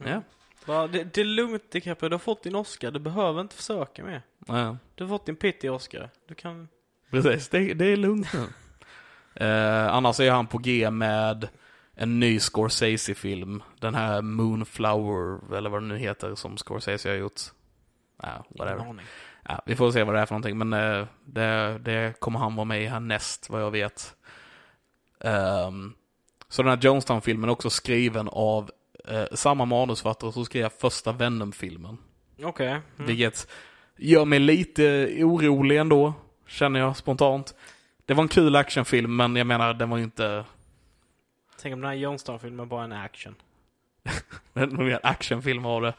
[0.00, 0.12] Mm.
[0.12, 0.22] Ja.
[0.66, 4.04] Va, det, det är lugnt DiCaprio, du har fått din Oscar, du behöver inte försöka
[4.04, 4.22] mer.
[4.46, 6.10] Ja, Du har fått din Pitty Oscar.
[6.28, 6.68] Du kan...
[7.10, 7.48] precis.
[7.48, 8.46] Det, det är lugnt nu.
[9.34, 11.48] Eh, annars är han på G med
[11.94, 13.62] en ny Scorsese-film.
[13.80, 17.40] Den här Moonflower, eller vad den nu heter, som Scorsese har gjort.
[18.22, 18.94] Ja, whatever.
[19.48, 22.56] Ja, vi får se vad det är för någonting, men eh, det, det kommer han
[22.56, 24.14] vara med i härnäst, vad jag vet.
[25.20, 25.94] Ehm,
[26.48, 28.70] så den här Jonestown-filmen är också skriven av
[29.08, 31.98] eh, samma manusförfattare som skrev första Venom-filmen.
[32.42, 32.68] Okej.
[32.68, 32.82] Mm.
[32.96, 33.48] Vilket
[33.96, 36.14] gör mig lite orolig ändå,
[36.46, 37.54] känner jag spontant.
[38.06, 40.44] Det var en kul actionfilm, men jag menar, den var ju inte
[41.62, 43.34] Tänk om den här Johnston-filmen bara är en action.
[44.52, 45.94] Mer actionfilm av det.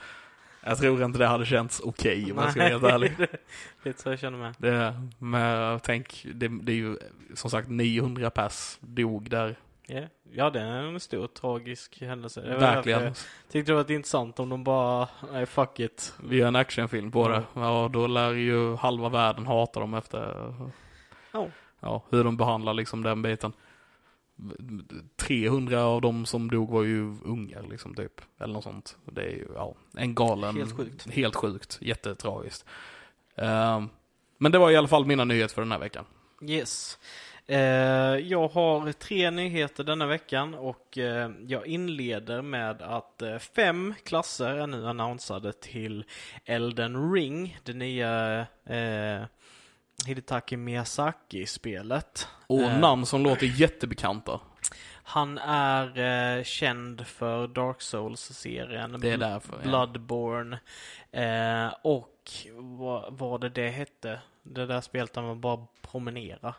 [0.66, 3.12] Jag tror inte det hade känts okej om jag ska vara helt ärlig.
[3.84, 4.56] Lite så jag känner med.
[4.58, 6.98] Det, men tänk, det, det är ju
[7.34, 9.56] som sagt 900 pers dog där.
[9.88, 10.06] Yeah.
[10.32, 12.42] Ja, det är en stor tragisk händelse.
[12.42, 13.04] Det Verkligen.
[13.04, 13.16] Jag
[13.50, 16.14] tyckte det var intressant om de bara, nej fuck it.
[16.24, 17.44] Vi gör en actionfilm på det.
[17.54, 20.54] Ja, då lär ju halva världen hata dem efter
[21.32, 21.48] Ja.
[21.80, 23.54] ja, hur de behandlar liksom den biten.
[25.16, 28.22] 300 av dem som dog var ju ungar liksom typ.
[28.40, 28.98] Eller något sånt.
[29.06, 30.56] Det är ju, ja, en galen.
[30.56, 31.12] Helt sjukt.
[31.12, 31.78] Helt sjukt.
[31.82, 32.66] Jättetragiskt.
[33.36, 33.90] Ehm,
[34.38, 36.06] men det var i alla fall mina nyheter för den här veckan.
[36.42, 36.98] Yes.
[37.48, 37.58] Eh,
[38.18, 44.50] jag har tre nyheter denna veckan och eh, jag inleder med att eh, fem klasser
[44.50, 46.06] är nu annonsade till
[46.46, 48.46] Elden Ring, det nya
[50.06, 52.28] Hidetaki Miyazaki-spelet.
[52.48, 54.40] Och namn som låter jättebekanta.
[55.04, 56.00] Han är
[56.38, 59.00] eh, känd för Dark Souls-serien.
[59.00, 59.60] Det är därför.
[59.64, 59.70] Ja.
[59.70, 60.60] Bloodborne.
[61.12, 64.20] Eh, och vad var det det hette?
[64.44, 66.56] Det där spelet där man bara promenera.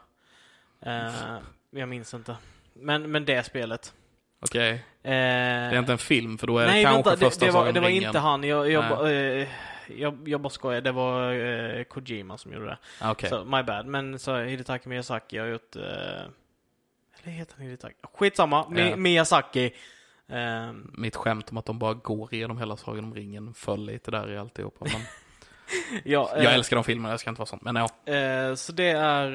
[0.86, 1.38] Eh,
[1.70, 2.36] jag minns inte.
[2.74, 3.94] Men, men det spelet.
[4.40, 4.70] Okej.
[4.72, 7.50] Eh, Det är inte en film för då är nej, det kanske vänta, första det,
[7.50, 8.04] det var, det var ringen.
[8.04, 8.44] inte han.
[8.44, 9.48] Jag, jag, ba- eh,
[9.88, 10.80] jag, jag bara skojar.
[10.80, 12.78] Det var eh, Kojima som gjorde det.
[13.00, 13.30] Ah, Okej.
[13.30, 13.86] Så, my bad.
[13.86, 15.76] Men så Hidetaki Miyazaki har gjort...
[15.76, 15.82] Eh,
[17.22, 17.94] eller heter han Hidetaki?
[18.14, 18.64] Skitsamma.
[18.70, 18.96] Mi- Ja.
[18.96, 19.72] Miyazaki.
[20.28, 24.10] Ehm, Mitt skämt om att de bara går igenom hela Sagan om ringen föll lite
[24.10, 24.84] där i alltihopa.
[24.92, 25.00] Men
[26.04, 27.58] ja, jag eh, älskar de filmerna, jag ska inte vara sån.
[27.62, 28.12] Men ja.
[28.12, 29.28] Eh, så det är,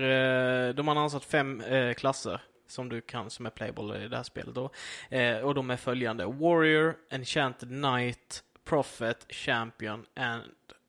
[0.67, 4.15] eh, de har annonsat fem eh, klasser som du kan, som är playable i det
[4.15, 4.69] här spelet då.
[5.09, 6.25] Eh, och de är följande.
[6.25, 10.43] Warrior, Enchanted Knight, Prophet, Champion and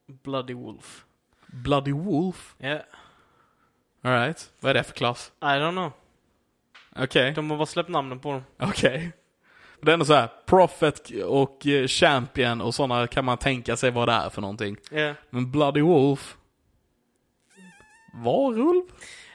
[0.07, 1.05] Bloody Wolf.
[1.47, 2.55] Bloody Wolf.
[2.61, 2.83] Yeah,
[4.03, 4.51] Alright.
[4.61, 5.33] Vad är det för klass?
[5.41, 5.93] I don't know.
[6.97, 7.33] Okej.
[7.33, 8.45] De har bara släppt namnen på dem.
[8.59, 9.13] Okej.
[9.83, 13.91] Det är ändå så här, Prophet och eh, Champion och sådana kan man tänka sig
[13.91, 14.77] vad det är för någonting.
[14.93, 15.15] Yeah.
[15.31, 16.37] Men Bloody Wolf?
[18.15, 18.83] Varulv?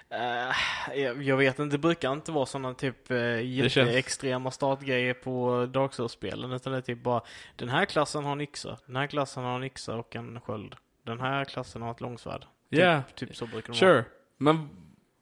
[0.10, 5.66] Eh, jag, jag vet inte, det brukar inte vara sådana typ uh, jätteextrema startgrejer på
[5.74, 6.52] Dark Souls-spelen.
[6.52, 7.22] Utan det är typ bara,
[7.56, 10.76] den här klassen har en yxa, den här klassen har en yxa och en sköld.
[11.06, 12.46] Den här klassen har ett långsvärd.
[12.70, 13.94] Ja, Typ, typ så brukar de vara.
[13.94, 14.06] sure.
[14.38, 14.70] Men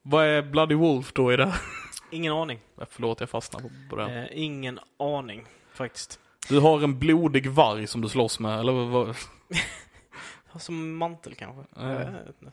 [0.02, 1.54] vad är Bloody Wolf då i det?
[2.14, 2.60] Ingen aning.
[2.90, 4.18] Förlåt, jag fastnade på, den.
[4.18, 6.20] Eh, ingen aning, faktiskt.
[6.50, 9.16] Du har en blodig varg som du slåss med, eller vad?
[10.60, 11.62] Som mantel kanske.
[11.62, 12.52] Inte.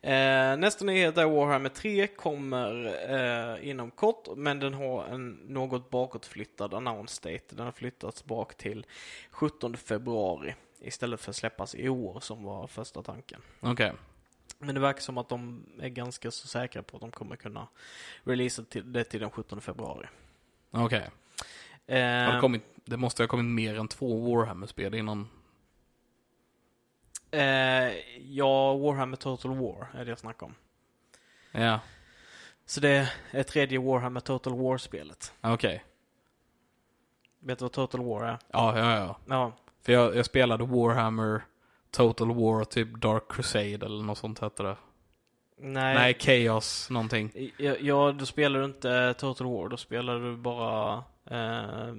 [0.00, 5.90] Eh, nästa nyhet är Warhammer 3 kommer eh, inom kort, men den har en något
[5.90, 7.56] bakåtflyttad announce date.
[7.56, 8.86] Den har flyttats bak till
[9.30, 13.40] 17 februari istället för att släppas i år som var första tanken.
[13.60, 13.92] Okej.
[14.64, 17.68] Men det verkar som att de är ganska så säkra på att de kommer kunna
[18.24, 20.06] releasa till, det till den 17 februari.
[20.70, 21.00] Okej.
[21.88, 25.28] Har Eh, det, kommit, det måste ha kommit mer än två Warhammer-spel innan.
[27.30, 30.54] eh, ja, Warhammer Total War är det jag snackar om.
[31.52, 31.80] Ja,
[32.66, 35.32] Så det är tredje Warhammer Total War-spelet.
[35.40, 35.84] okej.
[37.38, 38.38] Vet du vad Total War är?
[38.52, 39.16] Ja, ja, ja.
[39.26, 39.52] Ja.
[39.82, 41.42] För jag, jag spelade Warhammer
[41.94, 44.76] Total War, typ Dark Crusade eller något sånt hette det.
[45.58, 45.94] Nej.
[45.94, 47.30] Nej, Chaos någonting.
[47.56, 49.68] Ja, ja, då spelar du inte Total War.
[49.68, 51.94] Då spelar du bara eh,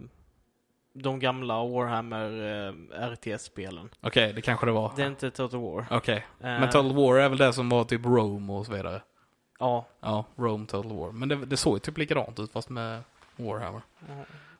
[0.93, 2.29] de gamla Warhammer
[2.67, 3.89] eh, RTS-spelen.
[4.01, 4.91] Okej, det kanske det var.
[4.95, 5.85] Det är inte Total War.
[5.91, 6.17] Okej.
[6.17, 9.01] Eh, Men Total War är väl det som var typ Rome och så vidare?
[9.59, 9.85] Ja.
[10.01, 11.11] Ja, Rome Total War.
[11.11, 13.01] Men det, det såg ju typ likadant ut fast med
[13.35, 13.81] Warhammer.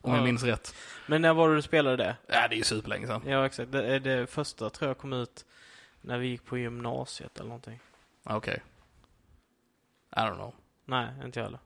[0.06, 0.18] Om Ja.
[0.18, 0.74] jag minns rätt.
[1.06, 2.16] Men när var det du spelade det?
[2.26, 3.22] Ja, det är ju superlänge sedan.
[3.26, 3.72] Ja, exakt.
[3.72, 5.44] Det, det första tror jag kom ut
[6.00, 7.80] när vi gick på gymnasiet eller någonting.
[8.24, 8.62] Okej.
[10.16, 10.54] I don't know.
[10.84, 11.58] Nej, inte jag heller.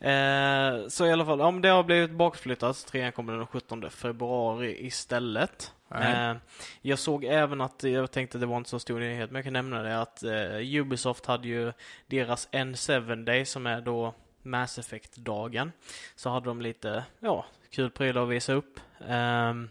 [0.00, 4.86] Eh, så i alla fall, om det har blivit bakflyttat, trean kommer den 17 februari
[4.86, 5.72] istället.
[5.94, 6.34] Eh,
[6.82, 9.44] jag såg även att, jag tänkte att det var inte så stor nyhet, men jag
[9.44, 11.72] kan nämna det att eh, Ubisoft hade ju
[12.06, 14.14] deras N7 Day som är då
[14.44, 15.72] Mass Effect-dagen.
[16.14, 18.80] Så hade de lite, ja, kul prylar att visa upp.
[18.98, 19.70] Um,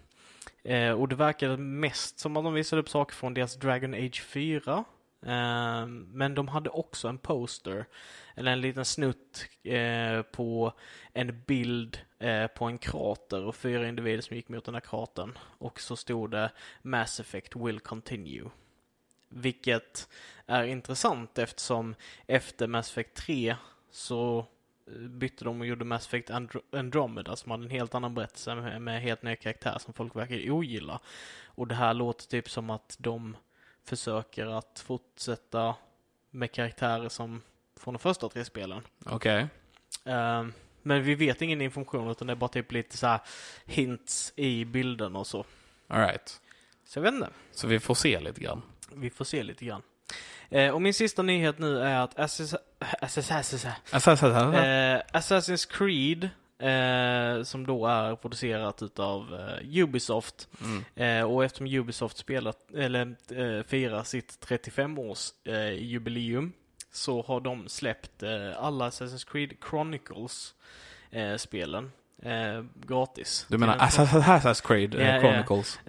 [0.63, 4.21] eh, och det verkade mest som att de visade upp saker från deras Dragon Age
[4.21, 4.83] 4.
[5.19, 7.85] Um, ehm, men de hade också en poster,
[8.35, 10.73] eller en liten snutt eh, på
[11.13, 15.37] en bild eh, på en krater och fyra individer som gick mot den här kratern.
[15.57, 16.51] Och så stod det
[16.81, 18.49] Mass Effect will continue.
[19.29, 20.09] Vilket
[20.45, 21.95] är intressant eftersom
[22.27, 23.55] efter Mass Effect 3
[23.91, 24.45] så
[25.09, 28.81] bytte de och gjorde Mass Effect Andro- Andromeda som hade en helt annan berättelse med,
[28.81, 30.99] med helt nya karaktär som folk verkar ogilla.
[31.45, 33.37] Och det här låter typ som att de
[33.85, 35.75] försöker att fortsätta
[36.31, 37.41] med karaktärer som
[37.75, 38.81] från de första tre spelen.
[39.05, 39.47] Okej.
[40.05, 43.19] Ehm, Men vi vet ingen information utan det är bara typ lite så
[43.65, 45.45] hints i bilden och så.
[45.87, 46.41] Alright.
[46.85, 47.29] Så jag vet inte.
[47.51, 48.61] Så vi får se lite grann.
[48.93, 49.81] Vi får se lite grann.
[50.49, 52.55] Eh, och min sista nyhet nu är att Assassin's,
[54.53, 56.23] eh, Assassin's Creed,
[56.59, 60.83] eh, som då är producerat utav eh, Ubisoft, Mm.
[60.95, 66.53] eh, och eftersom Ubisoft spelat, eller eh, firar sitt 35-års eh, jubileum
[66.91, 68.23] så har de släppt
[68.57, 70.55] alla Assassin's Creed Chronicles
[71.37, 71.91] spelen
[72.21, 73.45] eh, gratis.
[73.49, 74.91] Du menar Assassin's Creed.
[75.21, 75.79] Chronicles?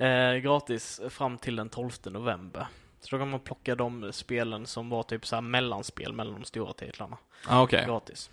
[0.42, 2.66] Gratis fram till den 12 november.
[3.04, 6.44] Så då kan man plocka de spelen som var typ så här mellanspel mellan de
[6.44, 7.18] stora titlarna.
[7.48, 7.84] Ah, Okej.
[7.86, 8.30] Gratis.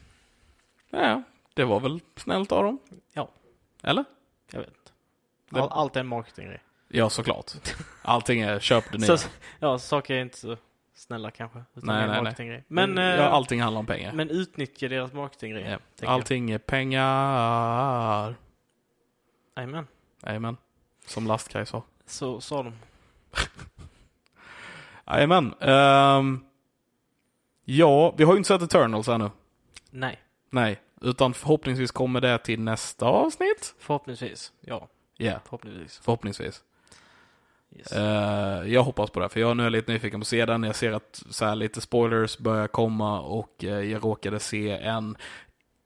[0.90, 2.80] Ja, det var väl snällt av dem?
[3.14, 3.30] Ja.
[3.84, 4.06] Eller?
[4.52, 4.80] Jag vet inte.
[5.50, 6.64] Det- All, allt är en marketinggrej.
[6.88, 7.52] Ja, såklart.
[8.02, 9.18] Allting är köp det nya.
[9.18, 10.58] Så, ja, saker är inte så
[10.94, 11.58] snälla kanske.
[11.58, 12.24] Nej, nej, nej.
[12.24, 12.64] marketinggrej.
[12.68, 14.14] Men, ja, eh, allting handlar om pengar.
[14.14, 15.64] men utnyttja deras marketinggrej.
[15.64, 15.70] Ja.
[15.70, 16.14] tänker jag.
[16.14, 18.36] Allting är pengar.
[19.56, 19.88] Jajamän.
[20.26, 20.58] Jajamän.
[21.06, 21.84] Som Lastkaj sa.
[22.06, 22.74] Så sa de.
[25.12, 25.54] Jajamän.
[25.60, 26.40] Ehm,
[27.66, 29.30] ja, vi har ju inte sett Eternals ännu.
[29.90, 30.20] Nej.
[30.50, 33.76] Nej, utan förhoppningsvis kommer det till nästa avsnitt.
[33.80, 34.52] Förhoppningsvis.
[34.62, 34.88] Ja,
[35.18, 35.98] Ja, förhoppningsvis.
[36.04, 36.64] förhoppningsvis.
[37.76, 37.92] Yes.
[37.92, 40.64] Eh, jag hoppas på det, för jag nu är lite nyfiken på att se den.
[40.64, 45.18] Jag ser att så här, lite spoilers börjar komma och eh, jag råkade se en,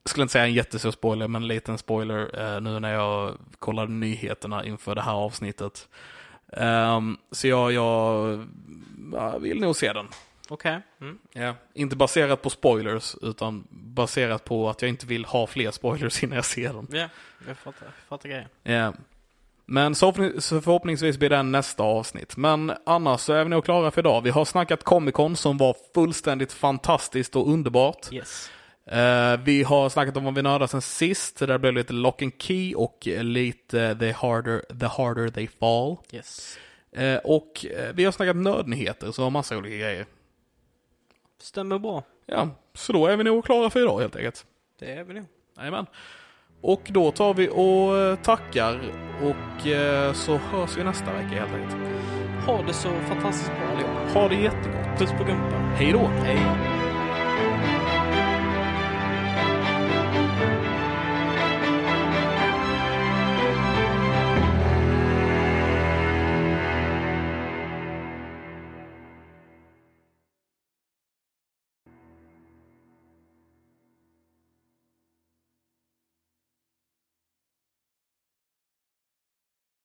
[0.05, 3.91] skulle inte säga en jättestor spoiler, men en liten spoiler eh, nu när jag kollade
[3.91, 5.89] nyheterna inför det här avsnittet.
[6.55, 8.47] Ehm, så jag, jag,
[9.13, 10.07] jag vill nog se den.
[10.49, 10.81] Okej.
[11.01, 11.17] Mm.
[11.33, 11.55] Ja.
[11.73, 16.35] Inte baserat på spoilers, utan baserat på att jag inte vill ha fler spoilers innan
[16.35, 16.87] jag ser den.
[16.91, 17.09] Ja,
[17.47, 18.49] jag fattar, jag fattar grejen.
[18.63, 18.93] Ja.
[19.67, 22.37] Men så förhoppningsvis blir det nästa avsnitt.
[22.37, 24.21] Men annars så är vi nog klara för idag.
[24.21, 28.13] Vi har snackat Comic Con som var fullständigt fantastiskt och underbart.
[28.13, 28.51] Yes.
[28.91, 31.39] Eh, vi har snackat om vad vi nördade sen sist.
[31.39, 35.97] Där blev lite Lock and Key och lite The Harder, the harder They Fall.
[36.11, 36.57] Yes.
[36.91, 40.05] Eh, och eh, vi har snackat nördnyheter, så massa olika grejer.
[41.41, 42.03] Stämmer bra.
[42.25, 44.45] Ja, så då är vi nog klara för idag helt enkelt.
[44.79, 45.25] Det är vi nog.
[45.57, 45.85] Jajamän.
[46.61, 48.79] Och då tar vi och tackar
[49.21, 51.75] och eh, så hörs vi nästa vecka helt enkelt.
[52.45, 54.13] Ha det så fantastiskt bra allihop.
[54.13, 54.99] Ha det jättegott.
[54.99, 55.61] Puss på gumpen.
[55.75, 56.07] Hej då!
[56.07, 56.74] Hej.